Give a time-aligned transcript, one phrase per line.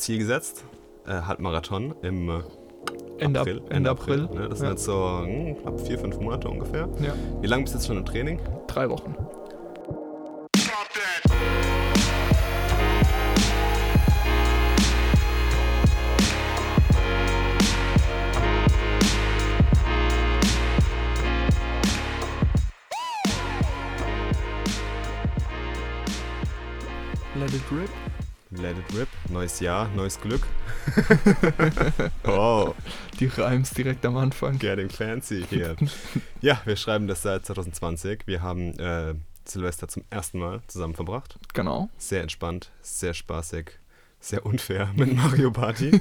[0.00, 0.64] Ziel gesetzt,
[1.06, 2.40] äh, Halbmarathon im äh,
[3.18, 3.58] Ende April.
[3.60, 4.28] Ap- Ende April.
[4.32, 4.48] ne?
[4.48, 4.66] Das Ja.
[4.66, 6.88] sind jetzt so hm, knapp vier, fünf Monate ungefähr.
[7.02, 8.40] Ja, Wie lange bist du jetzt schon im Training?
[8.66, 9.14] drei Wochen.
[27.36, 27.90] Let it rip.
[28.94, 29.08] Rip.
[29.28, 30.42] Neues Jahr, neues Glück.
[32.24, 32.74] oh,
[33.20, 34.58] Die Reims direkt am Anfang.
[34.58, 35.76] getting fancy hier.
[36.40, 38.26] ja, wir schreiben das seit 2020.
[38.26, 41.38] Wir haben äh, Silvester zum ersten Mal zusammen verbracht.
[41.54, 41.88] Genau.
[41.98, 43.72] Sehr entspannt, sehr spaßig,
[44.18, 46.00] sehr unfair mit Mario Party.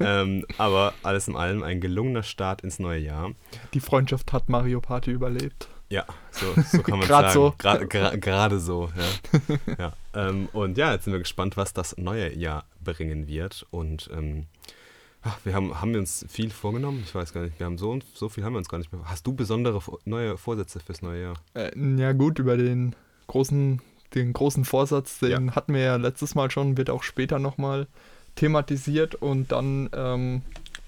[0.00, 3.32] ähm, aber alles in allem ein gelungener Start ins neue Jahr.
[3.72, 5.68] Die Freundschaft hat Mario Party überlebt.
[5.88, 7.34] Ja, so, so kann man Grad sagen.
[7.34, 7.54] so.
[7.58, 9.56] Gerade gra gerade so, ja.
[9.78, 9.92] ja.
[10.14, 13.66] Ähm, und ja, jetzt sind wir gespannt, was das neue Jahr bringen wird.
[13.70, 14.46] Und ähm,
[15.22, 17.02] ach, wir haben, haben wir uns viel vorgenommen.
[17.04, 19.02] Ich weiß gar nicht, wir haben so, so viel haben wir uns gar nicht mehr.
[19.04, 21.34] Hast du besondere neue Vorsätze fürs neue Jahr?
[21.54, 22.96] Äh, ja gut, über den
[23.28, 23.80] großen,
[24.14, 27.86] den großen Vorsatz, den hatten wir ja letztes Mal schon, wird auch später nochmal
[28.34, 30.42] thematisiert und dann ähm,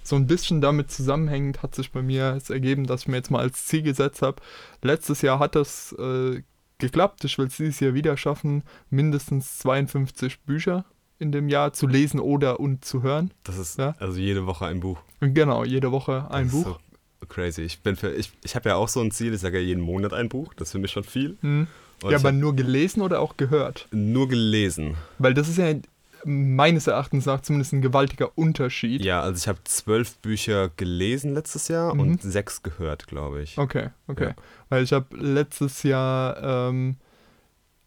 [0.08, 3.30] so ein bisschen damit zusammenhängend hat sich bei mir es ergeben, dass ich mir jetzt
[3.30, 4.36] mal als Ziel gesetzt habe.
[4.82, 6.42] Letztes Jahr hat das äh,
[6.78, 10.84] geklappt, ich will es dieses Jahr wieder schaffen, mindestens 52 Bücher
[11.18, 13.32] in dem Jahr zu lesen oder und zu hören.
[13.44, 13.94] Das ist Ja.
[13.98, 15.00] also jede Woche ein Buch.
[15.20, 16.78] Genau, jede Woche ein das ist Buch.
[17.20, 17.62] So crazy.
[17.62, 19.82] Ich bin für, ich, ich habe ja auch so ein Ziel, ich sage ja jeden
[19.82, 20.54] Monat ein Buch.
[20.54, 21.36] Das ist für mich schon viel.
[21.40, 21.66] Hm.
[22.04, 23.88] Und Ja, aber nur gelesen oder auch gehört?
[23.90, 24.94] nur gelesen.
[25.18, 25.74] Weil das ist ja
[26.24, 29.04] meines Erachtens nach zumindest ein gewaltiger Unterschied.
[29.04, 32.00] Ja, also ich habe zwölf Bücher gelesen letztes Jahr Mhm.
[32.00, 33.56] und sechs gehört, glaube ich.
[33.58, 34.28] Okay, okay.
[34.28, 34.34] Ja.
[34.68, 36.96] Weil ich habe letztes Jahr ähm,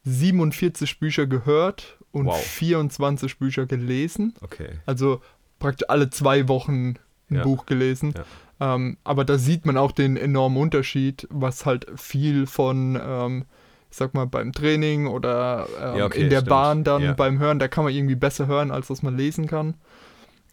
[0.04, 2.42] 47 Bücher gehört und Wow.
[2.44, 4.34] 24 Bücher gelesen.
[4.42, 4.70] Okay.
[4.86, 5.22] Also
[5.60, 6.96] praktisch alle zwei Wochen
[7.30, 7.44] ein Ja.
[7.44, 8.14] Buch gelesen.
[8.60, 13.46] Ähm, aber da sieht man auch den enormen Unterschied, was halt viel von, ähm,
[13.92, 16.50] sag mal, beim Training oder ähm, Ja, okay, in der stimmt.
[16.50, 17.14] Bahn dann Ja.
[17.14, 19.76] beim Hören, da kann man irgendwie besser hören, als dass man lesen kann.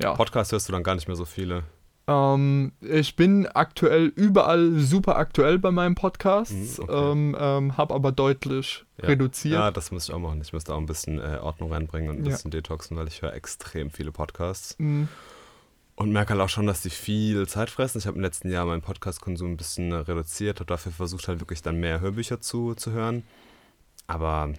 [0.03, 0.15] Ja.
[0.15, 1.63] Podcast hörst du dann gar nicht mehr so viele.
[2.07, 7.11] Ähm, ich bin aktuell überall super aktuell bei meinem Podcast, Mhm, okay.
[7.13, 9.09] ähm, ähm, habe aber deutlich Ja.
[9.09, 9.55] reduziert.
[9.55, 10.41] Ja, das muss ich auch machen.
[10.41, 12.31] Ich müsste auch ein bisschen äh, Ordnung reinbringen und ein Ja.
[12.33, 14.75] bisschen detoxen, weil ich höre extrem viele Podcasts.
[14.79, 15.09] Mhm.
[15.99, 17.99] Und merke halt auch schon, dass die viel Zeit fressen.
[17.99, 21.61] Ich habe im letzten Jahr meinen Podcast-Konsum ein bisschen reduziert, habe dafür versucht, halt wirklich
[21.61, 23.25] dann mehr Hörbücher zu, zu hören.
[24.07, 24.55] Aber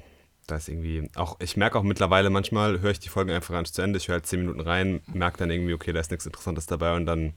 [0.47, 3.61] da ist irgendwie auch, ich merke auch mittlerweile, manchmal höre ich die Folgen einfach gar
[3.61, 3.97] nicht zu Ende.
[3.97, 6.95] Ich höre halt zehn Minuten rein, merke dann irgendwie, okay, da ist nichts Interessantes dabei
[6.95, 7.33] und dann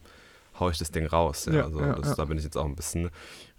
[0.59, 1.45] haue ich das Ding raus.
[1.47, 2.15] Ja, Ja, also ja, das, ja.
[2.17, 3.11] da bin ich jetzt auch ein bisschen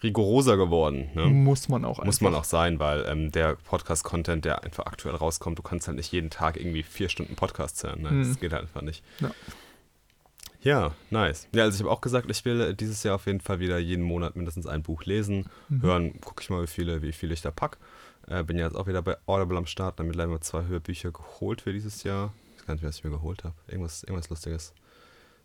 [0.03, 1.09] rigoroser geworden.
[1.15, 1.25] Ne?
[1.27, 2.41] Muss man auch Muss man einfach.
[2.41, 6.29] auch sein, weil ähm, der Podcast-Content, der einfach aktuell rauskommt, du kannst halt nicht jeden
[6.29, 8.01] Tag irgendwie vier Stunden Podcasts hören.
[8.01, 8.09] Ne?
[8.19, 8.39] Das Mhm.
[8.41, 9.03] geht halt einfach nicht.
[9.21, 9.31] Ja.
[10.63, 11.47] Ja, nice.
[11.53, 13.77] Ja, also ich habe auch gesagt, ich will äh, dieses Jahr auf jeden Fall wieder
[13.77, 15.49] jeden Monat mindestens ein Buch lesen.
[15.69, 15.81] Mhm.
[15.81, 17.77] Hören, gucke ich mal, wie viele, wie viele ich da pack.
[18.27, 21.61] Äh, bin ja jetzt auch wieder bei Audible am Start, damit leider zwei Hörbücher geholt
[21.61, 22.33] für dieses Jahr.
[22.55, 23.55] Ich weiß gar nicht, mehr, was ich mir geholt habe.
[23.67, 24.73] Irgendwas, irgendwas Lustiges.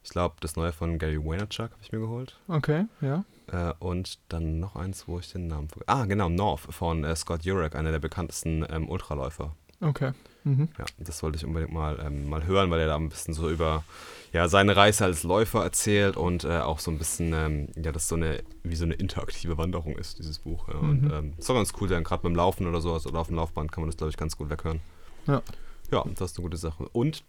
[0.05, 2.39] Ich glaube, das neue von Gary Vaynerchuk habe ich mir geholt.
[2.47, 3.25] Okay, ja.
[3.51, 5.89] Äh, und dann noch eins, wo ich den Namen vergesse.
[5.89, 9.55] Ah, genau, North von äh, Scott Jurek, einer der bekanntesten ähm, Ultraläufer.
[9.81, 10.13] Okay.
[10.49, 10.69] Mhm.
[10.79, 13.51] Ja, das wollte ich unbedingt mal, ähm, mal hören, weil er da ein bisschen so
[13.51, 13.85] über
[14.33, 18.09] ja, seine Reise als Läufer erzählt und äh, auch so ein bisschen, ähm, ja, das
[18.09, 20.69] so eine, wie so eine interaktive Wanderung ist, dieses Buch.
[20.69, 20.75] Ja.
[20.75, 21.11] Und Mhm.
[21.13, 23.73] ähm, ist auch ganz cool, dann gerade beim Laufen oder sowas oder auf dem Laufband
[23.73, 24.81] kann man das, glaube ich, ganz gut weghören.
[25.27, 25.43] Ja.
[25.91, 26.89] Ja, das ist eine gute Sache.
[26.93, 27.25] Und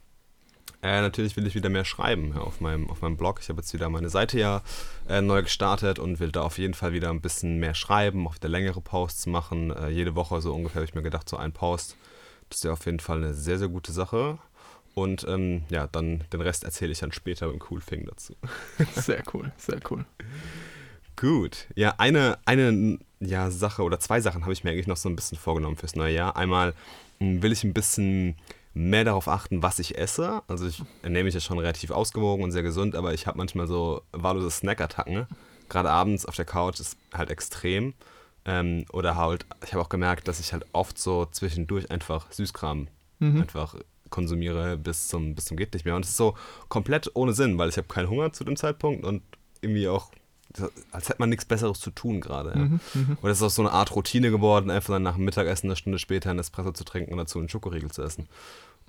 [0.81, 3.39] äh, natürlich will ich wieder mehr schreiben ja, auf, meinem, auf meinem Blog.
[3.41, 4.61] Ich habe jetzt wieder meine Seite ja
[5.09, 8.35] äh, neu gestartet und will da auf jeden Fall wieder ein bisschen mehr schreiben, auch
[8.35, 9.71] wieder längere Posts machen.
[9.71, 11.95] Äh, jede Woche so ungefähr habe ich mir gedacht, so ein Post.
[12.49, 14.39] Das ist ja auf jeden Fall eine sehr, sehr gute Sache.
[14.95, 18.33] Und ähm, ja, dann den Rest erzähle ich dann später beim Cool Thing dazu.
[18.95, 20.03] Sehr cool, sehr cool.
[21.15, 21.67] Gut.
[21.75, 25.15] Ja, eine, eine ja, Sache oder zwei Sachen habe ich mir eigentlich noch so ein
[25.15, 26.35] bisschen vorgenommen fürs neue Jahr.
[26.35, 26.73] Einmal
[27.19, 28.35] mh, will ich ein bisschen
[28.73, 30.41] mehr darauf achten, was ich esse.
[30.47, 33.67] Also ich ernähre mich ja schon relativ ausgewogen und sehr gesund, aber ich habe manchmal
[33.67, 35.27] so wahllose Snackattacken.
[35.69, 37.93] Gerade abends auf der Couch ist halt extrem.
[38.49, 42.87] Ähm, oder halt, ich habe auch gemerkt, dass ich halt oft so zwischendurch einfach Süßkram
[43.21, 43.41] Mhm.
[43.41, 43.75] einfach
[44.09, 45.95] konsumiere bis zum, bis zum geht nicht mehr.
[45.95, 46.35] Und es ist so
[46.69, 49.21] komplett ohne Sinn, weil ich habe keinen Hunger zu dem Zeitpunkt und
[49.61, 50.09] irgendwie auch,
[50.93, 52.51] als hätte man nichts Besseres zu tun gerade.
[52.51, 52.55] Ja.
[52.55, 52.79] Mhm.
[52.93, 53.17] Mhm.
[53.21, 55.75] Und es ist auch so eine Art Routine geworden, einfach dann nach dem Mittagessen eine
[55.75, 58.27] Stunde später einen Espresso zu trinken und dazu einen Schokoriegel zu essen.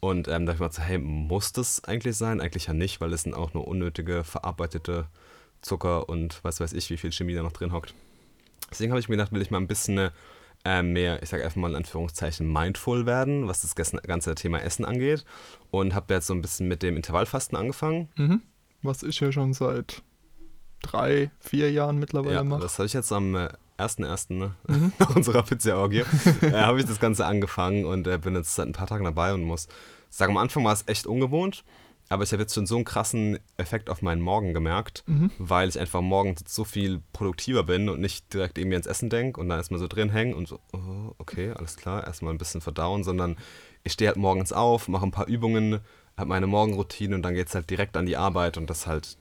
[0.01, 2.41] Und ähm, da habe ich mir gedacht, hey, muss das eigentlich sein?
[2.41, 5.07] Eigentlich ja nicht, weil es sind auch nur unnötige, verarbeitete
[5.61, 7.95] Zucker und was weiß ich, wie viel Chemie da noch drin hockt.
[8.71, 10.13] Deswegen habe ich mir gedacht, will ich mal ein bisschen eine
[10.65, 14.85] äh, mehr, ich sage einfach mal in Anführungszeichen, mindful werden, was das ganze Thema Essen
[14.85, 15.25] angeht.
[15.71, 18.09] Und habe jetzt so ein bisschen mit dem Intervallfasten angefangen.
[18.17, 18.43] Mhm.
[18.83, 20.03] Was ich ja schon seit
[20.83, 22.63] drei, vier Jahren mittlerweile ja, mache.
[22.63, 24.35] Das habe ich jetzt am äh, 1.1.
[24.35, 24.55] Ne?
[24.67, 24.93] Mhm.
[24.99, 26.05] nach unserer Pizza-Orgie,
[26.43, 29.33] äh, habe ich das Ganze angefangen und äh, bin jetzt seit ein paar Tagen dabei
[29.35, 29.69] und muss
[30.11, 31.65] sagen, am Anfang war es echt ungewohnt,
[32.11, 35.31] aber ich habe jetzt schon so einen krassen Effekt auf meinen Morgen gemerkt, mhm.
[35.39, 39.41] weil ich einfach morgens so viel produktiver bin und nicht direkt irgendwie ans Essen denke
[39.41, 42.61] und dann erstmal so drin hängen und so, oh, okay, alles klar, erstmal ein bisschen
[42.61, 43.37] verdauen, sondern
[43.85, 45.79] ich stehe halt morgens auf, mache ein paar Übungen,
[46.17, 49.17] habe meine Morgenroutine und dann geht es halt direkt an die Arbeit und das halt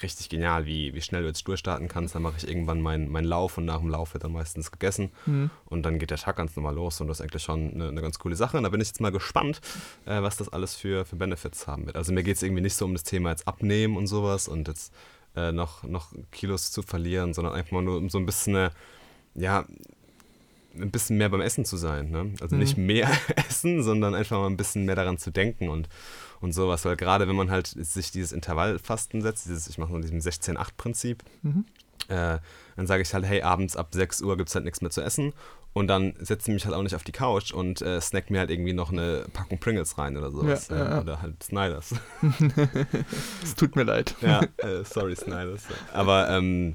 [0.00, 2.14] richtig genial, wie, wie schnell du jetzt durchstarten kannst.
[2.14, 5.10] Dann mache ich irgendwann meinen mein Lauf und nach dem Lauf wird dann meistens gegessen.
[5.26, 5.50] Mhm.
[5.66, 8.00] Und dann geht der Tag ganz normal los und das ist eigentlich schon eine, eine
[8.00, 8.56] ganz coole Sache.
[8.56, 9.60] Und da bin ich jetzt mal gespannt,
[10.06, 11.96] äh, was das alles für, für Benefits haben wird.
[11.96, 14.68] Also mir geht es irgendwie nicht so um das Thema jetzt abnehmen und sowas und
[14.68, 14.94] jetzt
[15.36, 18.70] äh, noch, noch Kilos zu verlieren, sondern einfach mal nur um so ein bisschen eine,
[19.34, 19.64] ja,
[20.74, 22.10] ein bisschen mehr beim Essen zu sein.
[22.10, 22.34] Ne?
[22.40, 22.62] Also mhm.
[22.62, 23.10] nicht mehr
[23.48, 25.88] essen, sondern einfach mal ein bisschen mehr daran zu denken und,
[26.40, 26.84] und sowas.
[26.84, 31.22] Weil gerade wenn man halt sich dieses Intervallfasten setzt, dieses, ich mache nur diesem 16-8-Prinzip,
[31.42, 31.64] mhm.
[32.08, 32.38] äh,
[32.76, 35.02] dann sage ich halt, hey, abends ab 6 Uhr gibt es halt nichts mehr zu
[35.02, 35.32] essen.
[35.74, 38.40] Und dann setze ich mich halt auch nicht auf die Couch und äh, snack mir
[38.40, 40.68] halt irgendwie noch eine Packung Pringles rein oder sowas.
[40.68, 41.00] Ja, ja, ja.
[41.00, 41.94] Oder halt Snyders.
[43.42, 44.14] es tut mir leid.
[44.20, 45.62] Ja, äh, sorry, Snyders.
[45.94, 46.74] Aber ähm,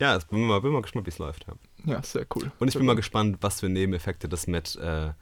[0.00, 1.46] ja, bin mal, bin mal gespannt, wie es läuft.
[1.46, 1.54] Ja.
[2.02, 2.50] Sehr cool.
[2.58, 2.94] Und ich sehr bin cool.
[2.94, 5.12] mal gespannt, was für Nebeneffekte das mit äh,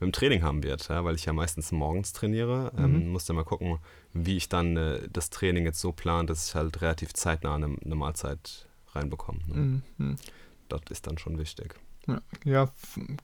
[0.00, 2.72] mit dem Training haben wird, ja, weil ich ja meistens morgens trainiere.
[2.76, 3.02] Ähm, mhm.
[3.02, 3.78] Ähm, muss dann mal gucken,
[4.12, 7.76] wie ich dann äh, das Training jetzt so plane, dass ich halt relativ zeitnah eine,
[7.84, 9.40] eine Mahlzeit reinbekomme.
[9.46, 9.82] Ne?
[9.98, 10.16] Mhm.
[10.68, 11.74] Das ist dann schon wichtig.
[12.06, 12.70] Ja, ja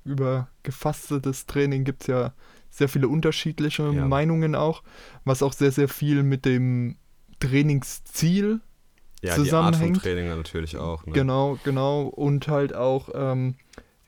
[0.04, 2.34] über gefastetes Training gibt es ja
[2.70, 4.06] sehr viele unterschiedliche ja.
[4.06, 4.82] Meinungen auch,
[5.24, 6.96] was auch sehr, sehr viel mit dem
[7.40, 8.60] Trainingsziel
[9.22, 9.96] ja, zusammenhängt.
[9.96, 11.04] Die Art Training natürlich auch.
[11.06, 11.12] Ne?
[11.12, 12.02] Genau, genau.
[12.02, 13.56] Und halt auch, ähm,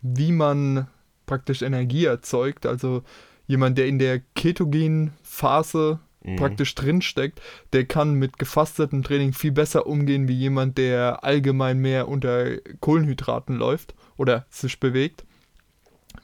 [0.03, 0.87] wie man
[1.27, 2.67] praktisch Energie erzeugt.
[2.67, 3.03] Also
[3.47, 6.37] jemand, der in der ketogenen Phase mhm.
[6.37, 7.41] praktisch drinsteckt,
[7.73, 13.57] der kann mit gefastetem Training viel besser umgehen wie jemand, der allgemein mehr unter Kohlenhydraten
[13.57, 15.25] läuft oder sich bewegt.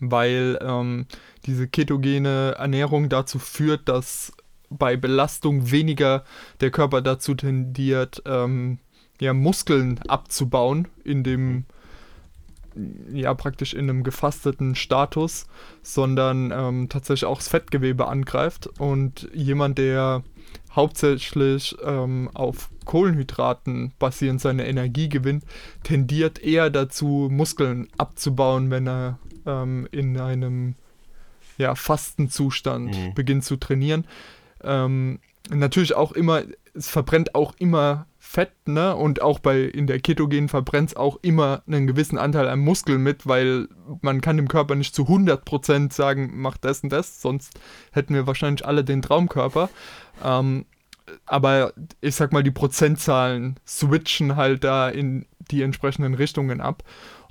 [0.00, 1.06] Weil ähm,
[1.46, 4.32] diese ketogene Ernährung dazu führt, dass
[4.78, 6.24] bei Belastung weniger
[6.60, 8.78] der Körper dazu tendiert, ähm,
[9.20, 11.64] ja, Muskeln abzubauen in dem
[13.12, 15.46] ja praktisch in einem gefasteten Status,
[15.82, 18.68] sondern ähm, tatsächlich auch das Fettgewebe angreift.
[18.78, 20.24] Und jemand, der
[20.74, 25.44] hauptsächlich ähm, auf Kohlenhydraten basierend seine Energie gewinnt,
[25.82, 30.74] tendiert eher dazu, Muskeln abzubauen, wenn er ähm, in einem
[31.58, 33.14] ja, Fastenzustand mhm.
[33.14, 34.06] beginnt zu trainieren.
[34.64, 35.20] Ähm,
[35.50, 36.42] natürlich auch immer,
[36.74, 38.96] es verbrennt auch immer Fett, ne?
[38.96, 43.02] Und auch bei in der ketogenen verbrennt es auch immer einen gewissen Anteil an Muskeln
[43.02, 43.68] mit, weil
[44.00, 47.52] man kann dem Körper nicht zu 100% sagen, mach das und das, sonst
[47.92, 49.68] hätten wir wahrscheinlich alle den Traumkörper.
[50.24, 50.64] Ähm,
[51.26, 56.82] aber ich sag mal, die Prozentzahlen switchen halt da in die entsprechenden Richtungen ab.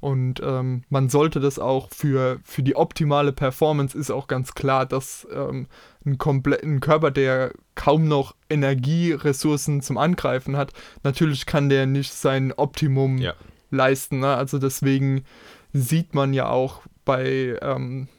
[0.04, 4.86] Und ähm, man sollte das auch für, für die optimale Performance ist auch ganz klar,
[4.86, 5.68] dass ähm,
[6.06, 10.74] ein kompletten Körper, der kaum noch Energieressourcen zum Angreifen hat,
[11.04, 13.34] natürlich kann der nicht sein Optimum ja.
[13.72, 14.20] leisten.
[14.20, 14.36] Ne?
[14.36, 15.24] Also deswegen
[15.72, 18.10] sieht man ja auch bei ähm,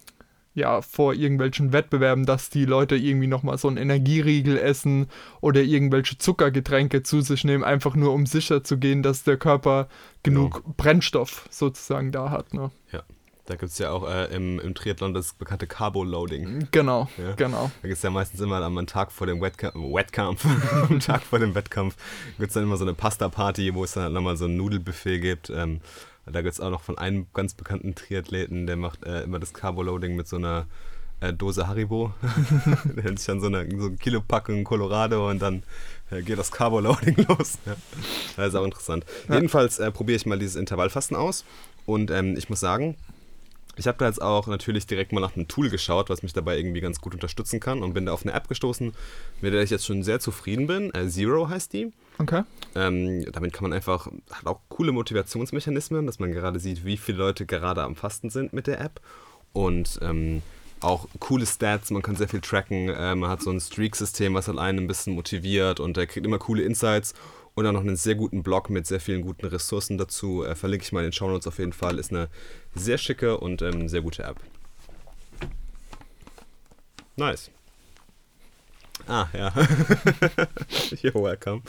[0.54, 5.08] ja, vor irgendwelchen Wettbewerben, dass die Leute irgendwie nochmal so einen Energieriegel essen
[5.40, 9.88] oder irgendwelche Zuckergetränke zu sich nehmen, einfach nur um sicher zu gehen, dass der Körper
[10.22, 10.74] genug genau.
[10.76, 12.54] Brennstoff sozusagen da hat.
[12.54, 12.70] Ne?
[12.92, 13.02] Ja.
[13.46, 16.68] Da gibt es ja auch äh, im, im, Triathlon das bekannte Carbo-Loading.
[16.70, 17.32] Genau, ja?
[17.34, 17.70] genau.
[17.82, 20.46] Da gibt es ja meistens immer am Tag vor dem Wettkampf, Wettkampf
[20.90, 21.94] am Tag vor dem Wettkampf,
[22.38, 25.18] gibt es dann immer so eine Pasta-Party, wo es dann halt nochmal so ein Nudelbuffet
[25.18, 25.50] gibt.
[25.50, 25.82] Ähm,
[26.26, 29.52] da gibt es auch noch von einem ganz bekannten Triathleten, der macht äh, immer das
[29.52, 30.66] Carbo-Loading mit so einer
[31.20, 32.12] äh, Dose Haribo.
[32.96, 35.62] der hält sich dann so eine, so ein Kilo Packung Colorado und dann
[36.10, 37.58] äh, geht das Carbo-Loading los.
[37.66, 37.76] Ja.
[38.36, 39.04] Das ist auch interessant.
[39.28, 39.36] Ja.
[39.36, 41.44] Jedenfalls äh, probiere ich mal dieses Intervallfasten aus
[41.86, 42.96] und ähm, ich muss sagen,
[43.76, 46.56] ich habe da jetzt auch natürlich direkt mal nach einem Tool geschaut, was mich dabei
[46.56, 48.92] irgendwie ganz gut unterstützen kann und bin da auf eine App gestoßen,
[49.40, 50.92] mit der ich jetzt schon sehr zufrieden bin.
[50.94, 51.92] Äh, Zero heißt die.
[52.18, 52.42] Okay.
[52.74, 57.18] Ähm, damit kann man einfach, hat auch coole Motivationsmechanismen, dass man gerade sieht, wie viele
[57.18, 59.00] Leute gerade am Fasten sind mit der App.
[59.52, 60.42] Und ähm,
[60.80, 62.88] auch coole Stats, man kann sehr viel tracken.
[62.88, 66.26] Äh, man hat so ein Streak-System, was halt einen ein bisschen motiviert und er kriegt
[66.26, 67.14] immer coole Insights
[67.54, 70.44] und dann noch einen sehr guten Blog mit sehr vielen guten Ressourcen dazu.
[70.44, 71.98] Äh, verlinke ich mal in den Show Notes auf jeden Fall.
[71.98, 72.28] Ist eine
[72.74, 74.40] sehr schicke und ähm, sehr gute App.
[77.16, 77.50] Nice.
[79.06, 79.48] Ah, ja.
[81.02, 81.62] You're welcome.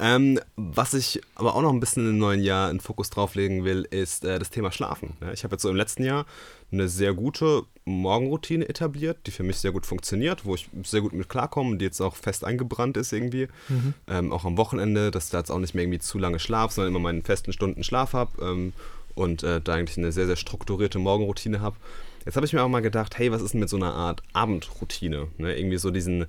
[0.00, 3.86] Ähm, was ich aber auch noch ein bisschen im neuen Jahr in Fokus drauflegen will,
[3.90, 5.14] ist äh, das Thema Schlafen.
[5.20, 6.26] Ja, ich habe jetzt so im letzten Jahr
[6.70, 11.12] eine sehr gute Morgenroutine etabliert, die für mich sehr gut funktioniert, wo ich sehr gut
[11.12, 13.48] mit klarkomme und die jetzt auch fest eingebrannt ist irgendwie.
[13.68, 13.94] Mhm.
[14.08, 16.92] Ähm, auch am Wochenende, dass da jetzt auch nicht mehr irgendwie zu lange Schlaf, sondern
[16.92, 18.72] immer meinen festen Stunden Schlaf habe ähm,
[19.14, 21.76] und äh, da eigentlich eine sehr, sehr strukturierte Morgenroutine habe.
[22.24, 24.22] Jetzt habe ich mir auch mal gedacht, hey, was ist denn mit so einer Art
[24.32, 25.28] Abendroutine?
[25.38, 25.56] Ne?
[25.56, 26.26] Irgendwie so diesen, die,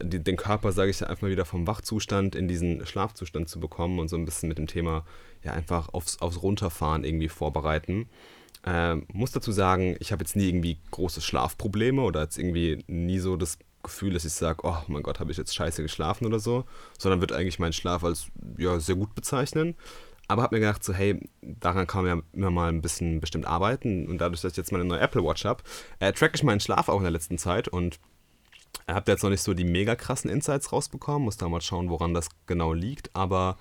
[0.00, 4.08] den Körper, sage ich einfach mal wieder vom Wachzustand in diesen Schlafzustand zu bekommen und
[4.08, 5.04] so ein bisschen mit dem Thema
[5.42, 8.08] ja einfach aufs, aufs Runterfahren irgendwie vorbereiten.
[8.64, 13.18] Ähm, muss dazu sagen, ich habe jetzt nie irgendwie große Schlafprobleme oder jetzt irgendwie nie
[13.18, 16.38] so das Gefühl, dass ich sage, oh mein Gott, habe ich jetzt scheiße geschlafen oder
[16.38, 16.64] so,
[16.98, 18.26] sondern wird eigentlich meinen Schlaf als
[18.58, 19.74] ja, sehr gut bezeichnen.
[20.28, 23.46] Aber habe mir gedacht, so, hey, daran kann man ja immer mal ein bisschen bestimmt
[23.46, 24.06] arbeiten.
[24.06, 25.64] Und dadurch, dass ich jetzt meine neue Apple Watch habe,
[25.98, 27.98] äh, track ich meinen Schlaf auch in der letzten Zeit und
[28.94, 31.22] habe da jetzt noch nicht so die mega krassen Insights rausbekommen.
[31.22, 33.14] Muss da mal schauen, woran das genau liegt.
[33.14, 33.56] Aber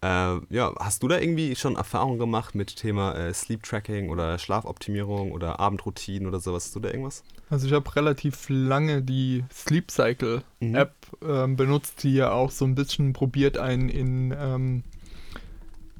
[0.00, 4.38] äh, ja, hast du da irgendwie schon Erfahrungen gemacht mit Thema äh, Sleep Tracking oder
[4.38, 6.66] Schlafoptimierung oder Abendroutinen oder sowas?
[6.66, 7.24] Hast du da irgendwas?
[7.50, 10.74] Also ich habe relativ lange die Sleep Cycle mhm.
[10.74, 10.94] App
[11.26, 14.84] ähm, benutzt, die ja auch so ein bisschen probiert, einen in ähm,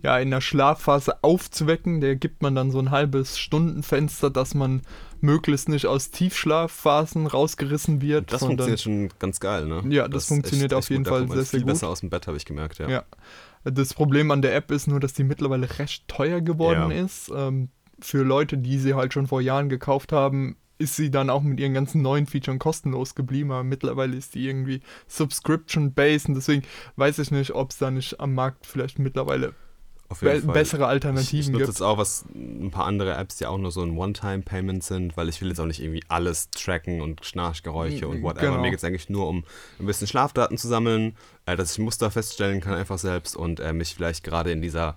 [0.03, 2.01] ja, in der Schlafphase aufzuwecken.
[2.01, 4.83] Der gibt man dann so ein halbes Stundenfenster, dass man
[5.23, 8.33] möglichst nicht aus Tiefschlafphasen rausgerissen wird.
[8.33, 9.83] Das funktioniert schon ganz geil, ne?
[9.89, 11.69] Ja, das, das funktioniert echt, auf jeden Fall sehr, sehr gut.
[11.69, 12.89] besser aus dem Bett, habe ich gemerkt, ja.
[12.89, 13.05] ja.
[13.65, 17.05] Das Problem an der App ist nur, dass die mittlerweile recht teuer geworden ja.
[17.05, 17.31] ist.
[17.35, 17.69] Ähm,
[18.01, 21.59] für Leute, die sie halt schon vor Jahren gekauft haben, ist sie dann auch mit
[21.59, 26.63] ihren ganzen neuen Features kostenlos geblieben, aber mittlerweile ist die irgendwie Subscription-based und deswegen
[26.97, 29.55] weiß ich nicht, ob es da nicht am Markt vielleicht mittlerweile
[30.09, 30.41] be Fall.
[30.41, 33.71] bessere Alternativen ich, ich nutze jetzt auch was, ein paar andere Apps, die auch nur
[33.71, 38.09] so ein One-Time-Payment sind, weil ich will jetzt auch nicht irgendwie alles tracken und Schnarchgeräusche
[38.09, 38.49] und whatever.
[38.49, 38.61] Genau.
[38.61, 39.45] Mir geht es eigentlich nur um
[39.79, 43.73] ein bisschen Schlafdaten zu sammeln, äh, dass ich Muster feststellen kann einfach selbst und äh,
[43.73, 44.97] mich vielleicht gerade in dieser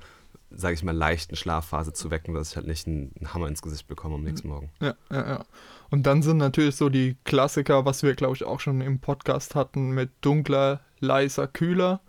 [0.54, 3.88] sage ich mal, leichten Schlafphase zu wecken, dass ich halt nicht einen Hammer ins Gesicht
[3.88, 4.70] bekomme am nächsten Morgen.
[4.82, 5.46] Ja, ja, ja.
[5.90, 9.56] Und dann sind natürlich so die Klassiker, was wir, glaube ich, auch schon im Podcast
[9.56, 12.02] hatten, mit dunkler, leiser, kühler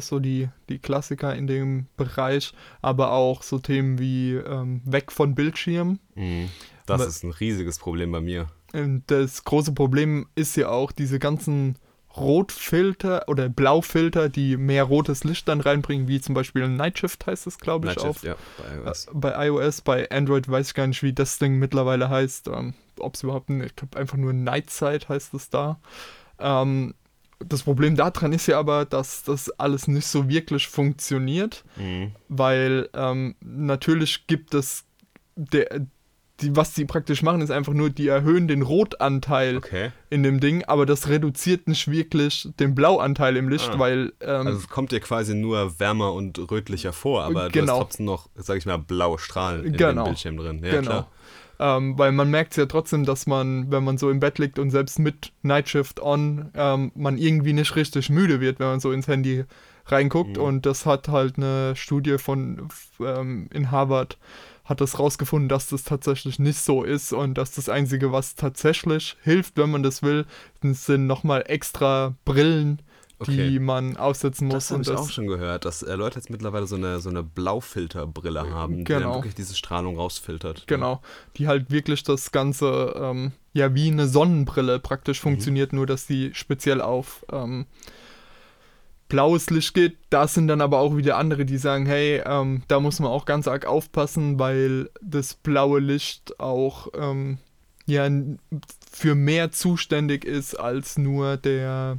[0.00, 5.34] so die, die Klassiker in dem Bereich, aber auch so Themen wie ähm, weg von
[5.34, 5.98] Bildschirm.
[6.14, 6.48] Mhm.
[6.86, 8.48] Das aber, ist ein riesiges Problem bei mir.
[9.06, 11.76] Das große Problem ist ja auch diese ganzen
[12.16, 17.46] Rotfilter oder Blaufilter, die mehr rotes Licht dann reinbringen, wie zum Beispiel Night Shift heißt
[17.46, 18.22] es, glaube ich, auch.
[18.22, 19.06] Ja, bei iOS.
[19.06, 22.48] Äh, bei iOS, bei Android weiß ich gar nicht, wie das Ding mittlerweile heißt.
[22.48, 25.80] Ähm, Ob es überhaupt, ein, ich glaube einfach nur Night Sight heißt es da.
[26.38, 26.94] Ähm,
[27.38, 32.12] das Problem daran ist ja aber, dass das alles nicht so wirklich funktioniert, mhm.
[32.28, 34.84] weil ähm, natürlich gibt es
[35.36, 35.86] der,
[36.40, 39.92] die, was die praktisch machen, ist einfach nur, die erhöhen den Rotanteil okay.
[40.10, 43.78] in dem Ding, aber das reduziert nicht wirklich den Blauanteil im Licht, ah.
[43.78, 44.12] weil.
[44.20, 47.48] Ähm, also es kommt dir quasi nur wärmer und rötlicher vor, aber genau.
[47.48, 47.78] du hast genau.
[47.78, 50.02] trotzdem noch, sag ich mal, blaue Strahlen in genau.
[50.02, 50.60] dem Bildschirm drin.
[50.64, 50.82] Ja, genau.
[50.82, 51.10] Klar.
[51.58, 54.70] Ähm, weil man merkt ja trotzdem, dass man, wenn man so im Bett liegt und
[54.70, 59.08] selbst mit Nightshift on, ähm, man irgendwie nicht richtig müde wird, wenn man so ins
[59.08, 59.44] Handy
[59.86, 60.36] reinguckt.
[60.36, 60.42] Mhm.
[60.42, 62.68] Und das hat halt eine Studie von
[63.00, 64.18] ähm, in Harvard
[64.64, 69.16] hat das rausgefunden, dass das tatsächlich nicht so ist und dass das Einzige, was tatsächlich
[69.22, 70.24] hilft, wenn man das will,
[70.62, 72.80] sind nochmal extra Brillen,
[73.18, 73.50] okay.
[73.50, 74.68] die man aufsetzen muss.
[74.68, 77.10] Das habe ich das auch schon gehört, dass äh, Leute jetzt mittlerweile so eine, so
[77.10, 78.84] eine Blaufilterbrille haben, genau.
[78.84, 79.14] die dann genau.
[79.16, 80.66] wirklich diese Strahlung rausfiltert.
[80.66, 81.00] Genau,
[81.36, 85.30] die halt wirklich das Ganze ähm, ja wie eine Sonnenbrille praktisch mhm.
[85.30, 87.66] funktioniert, nur dass die speziell auf ähm,
[89.08, 89.96] blaues Licht geht.
[90.10, 93.26] Da sind dann aber auch wieder andere, die sagen, hey, ähm, da muss man auch
[93.26, 97.38] ganz arg aufpassen, weil das blaue Licht auch ähm,
[97.86, 98.08] ja
[98.90, 101.98] für mehr zuständig ist als nur der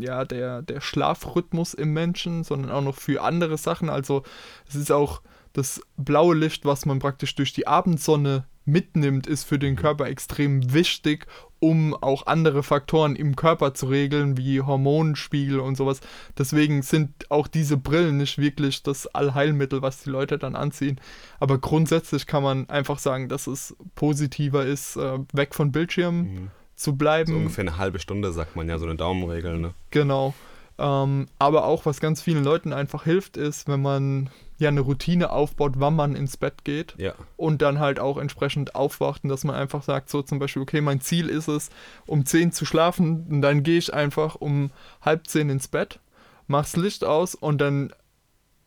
[0.00, 3.90] ja, der, der Schlafrhythmus im Menschen, sondern auch noch für andere Sachen.
[3.90, 4.22] Also
[4.68, 9.58] es ist auch das blaue Licht, was man praktisch durch die Abendsonne mitnimmt, ist für
[9.58, 11.26] den Körper extrem wichtig,
[11.58, 16.00] um auch andere Faktoren im Körper zu regeln, wie Hormonspiegel und sowas.
[16.36, 21.00] Deswegen sind auch diese Brillen nicht wirklich das Allheilmittel, was die Leute dann anziehen.
[21.40, 26.34] Aber grundsätzlich kann man einfach sagen, dass es positiver ist, äh, weg von Bildschirmen.
[26.34, 27.32] Mhm zu bleiben.
[27.32, 29.74] So ungefähr eine halbe Stunde, sagt man ja, so eine Daumenregel, ne?
[29.90, 30.32] Genau.
[30.78, 35.30] Ähm, aber auch, was ganz vielen Leuten einfach hilft, ist, wenn man ja eine Routine
[35.30, 37.14] aufbaut, wann man ins Bett geht ja.
[37.36, 40.80] und dann halt auch entsprechend aufwacht und dass man einfach sagt, so zum Beispiel, okay,
[40.80, 41.70] mein Ziel ist es,
[42.06, 44.70] um 10 zu schlafen und dann gehe ich einfach um
[45.00, 46.00] halb 10 ins Bett,
[46.46, 47.92] mach's Licht aus und dann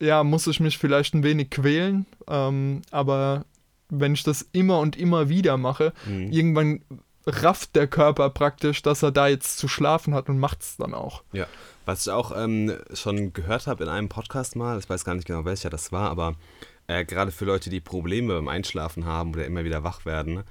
[0.00, 3.44] ja, muss ich mich vielleicht ein wenig quälen, ähm, aber
[3.88, 6.32] wenn ich das immer und immer wieder mache, mhm.
[6.32, 6.80] irgendwann
[7.26, 10.94] rafft der Körper praktisch, dass er da jetzt zu schlafen hat und macht es dann
[10.94, 11.22] auch.
[11.32, 11.46] Ja,
[11.86, 15.26] was ich auch ähm, schon gehört habe in einem Podcast mal, ich weiß gar nicht
[15.26, 16.34] genau welcher das war, aber
[16.86, 20.42] äh, gerade für Leute, die Probleme beim Einschlafen haben oder immer wieder wach werden,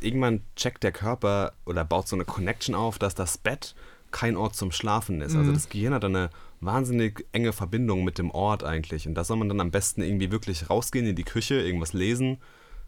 [0.00, 3.74] irgendwann checkt der Körper oder baut so eine Connection auf, dass das Bett
[4.10, 5.36] kein Ort zum Schlafen ist.
[5.36, 5.54] Also Mhm.
[5.54, 9.06] das Gehirn hat eine wahnsinnig enge Verbindung mit dem Ort eigentlich.
[9.06, 12.38] Und da soll man dann am besten irgendwie wirklich rausgehen in die Küche, irgendwas lesen,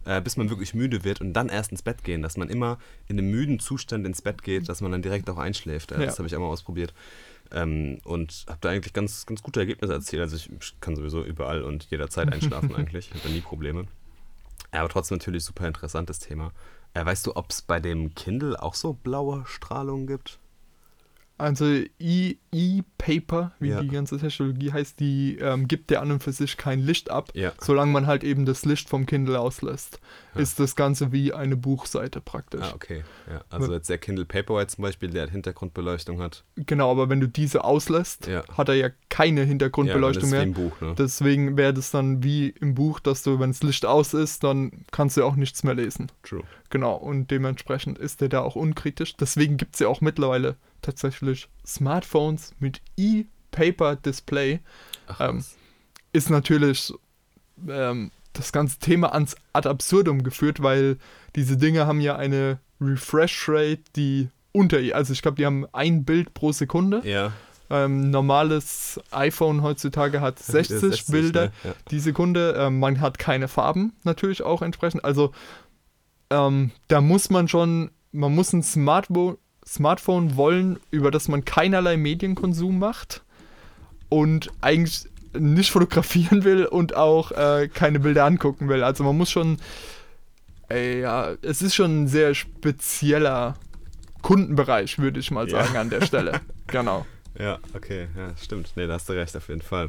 [0.04, 2.22] äh, bis man wirklich müde wird und dann erst ins Bett gehen.
[2.22, 2.78] Dass man immer
[3.08, 5.92] in einem müden Zustand ins Bett geht, dass man dann direkt auch einschläft.
[5.92, 6.06] Äh, Ja.
[6.06, 6.92] Das habe ich einmal ausprobiert.
[7.52, 10.22] Ähm, und habe da eigentlich ganz, ganz gute Ergebnisse erzielt.
[10.22, 13.08] Also ich kann sowieso überall und jederzeit einschlafen eigentlich.
[13.08, 13.86] Ich habe da nie Probleme.
[14.70, 16.52] Aber trotzdem natürlich super interessantes Thema.
[16.94, 20.38] Äh, weißt du, ob es bei dem Kindle auch so blaue Strahlung gibt?
[21.42, 21.64] Also
[21.98, 23.80] E- E-Paper, wie Ja.
[23.80, 27.30] die ganze Technologie heißt, die ähm, gibt ja an und für sich kein Licht ab,
[27.34, 27.52] Ja.
[27.60, 30.00] solange man halt eben das Licht vom Kindle auslässt.
[30.34, 30.40] Ja.
[30.42, 32.60] Ist das Ganze wie eine Buchseite praktisch.
[32.62, 33.02] Ah, okay.
[33.28, 36.44] Ja, also jetzt der Kindle Paperwhite zum Beispiel, der Hintergrundbeleuchtung hat.
[36.56, 40.42] Genau, aber wenn du diese auslässt, hat er ja keine Hintergrundbeleuchtung das ist wie mehr.
[40.44, 40.94] im Buch, ne?
[40.98, 44.84] Deswegen wäre das dann wie im Buch, dass du, wenn das Licht aus ist, dann
[44.90, 46.12] kannst du auch nichts mehr lesen.
[46.22, 46.42] True.
[46.70, 49.16] Genau, und dementsprechend ist der da auch unkritisch.
[49.16, 54.60] Deswegen gibt es ja auch mittlerweile tatsächlich Smartphones mit E-Paper-Display.
[55.18, 55.44] Ähm.
[56.12, 56.92] Ist natürlich
[57.68, 60.98] ähm, das ganze Thema ans ad absurdum geführt, weil
[61.36, 66.34] diese Dinge haben ja eine Refresh-Rate, die unter, also ich glaube, die haben ein Bild
[66.34, 67.00] pro Sekunde.
[67.04, 67.32] ja.
[67.70, 71.52] Ähm, normales iPhone heutzutage hat 60, 60, Bilder ne?
[71.64, 71.74] Ja.
[71.90, 72.54] die Sekunde.
[72.58, 75.06] Ähm, man hat keine Farben natürlich auch entsprechend.
[75.06, 75.32] Also
[76.28, 81.96] ähm, da muss man schon, man muss ein Smartbo Smartphone wollen, über das man keinerlei
[81.96, 83.22] Medienkonsum macht
[84.08, 85.06] und eigentlich
[85.38, 88.82] nicht fotografieren will und auch äh, keine Bilder angucken will.
[88.82, 89.58] Also man muss schon,
[90.70, 93.54] äh, ja, es ist schon ein sehr spezieller
[94.20, 95.64] Kundenbereich, würde ich mal Ja.
[95.64, 96.40] sagen an der Stelle.
[96.66, 97.06] genau.
[97.38, 98.72] Ja, okay, ja, stimmt.
[98.76, 99.88] Nee, da hast du recht, auf jeden Fall.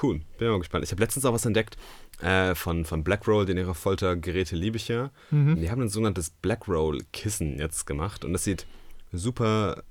[0.00, 0.84] Cool, bin mal gespannt.
[0.84, 1.76] Ich habe letztens auch was entdeckt
[2.20, 5.10] äh, von, von Blackroll, den ihre Foltergeräte liebe ich ja.
[5.30, 5.56] Mhm.
[5.56, 8.66] Die haben ein sogenanntes Blackroll-Kissen jetzt gemacht und das sieht
[9.12, 9.82] super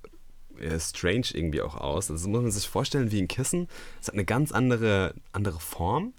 [0.59, 2.11] äh, strange irgendwie auch aus.
[2.11, 3.67] Also muss man sich vorstellen wie ein Kissen.
[4.01, 6.13] Es hat eine ganz andere, andere Form.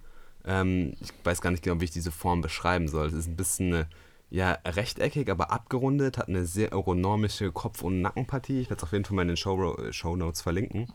[0.44, 3.08] Ähm, ich weiß gar nicht genau, wie ich diese Form beschreiben soll.
[3.08, 3.84] Es ist ein bisschen äh,
[4.30, 8.60] ja, rechteckig, aber abgerundet, hat eine sehr aeronomische Kopf- und Nackenpartie.
[8.60, 10.92] Ich werde es auf jeden Fall mal in den Show, Show Notes verlinken.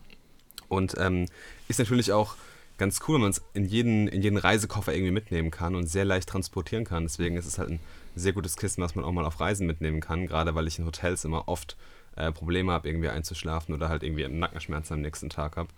[0.68, 1.26] Und ähm,
[1.68, 2.36] ist natürlich auch
[2.78, 6.06] ganz cool, wenn man es in jeden, in jeden Reisekoffer irgendwie mitnehmen kann und sehr
[6.06, 7.04] leicht transportieren kann.
[7.04, 7.80] Deswegen ist es halt ein
[8.16, 10.86] sehr gutes Kissen, was man auch mal auf Reisen mitnehmen kann, gerade weil ich in
[10.86, 11.78] Hotels immer oft
[12.16, 15.70] äh, Probleme habe, irgendwie einzuschlafen oder halt irgendwie Nackenschmerzen am nächsten Tag habe.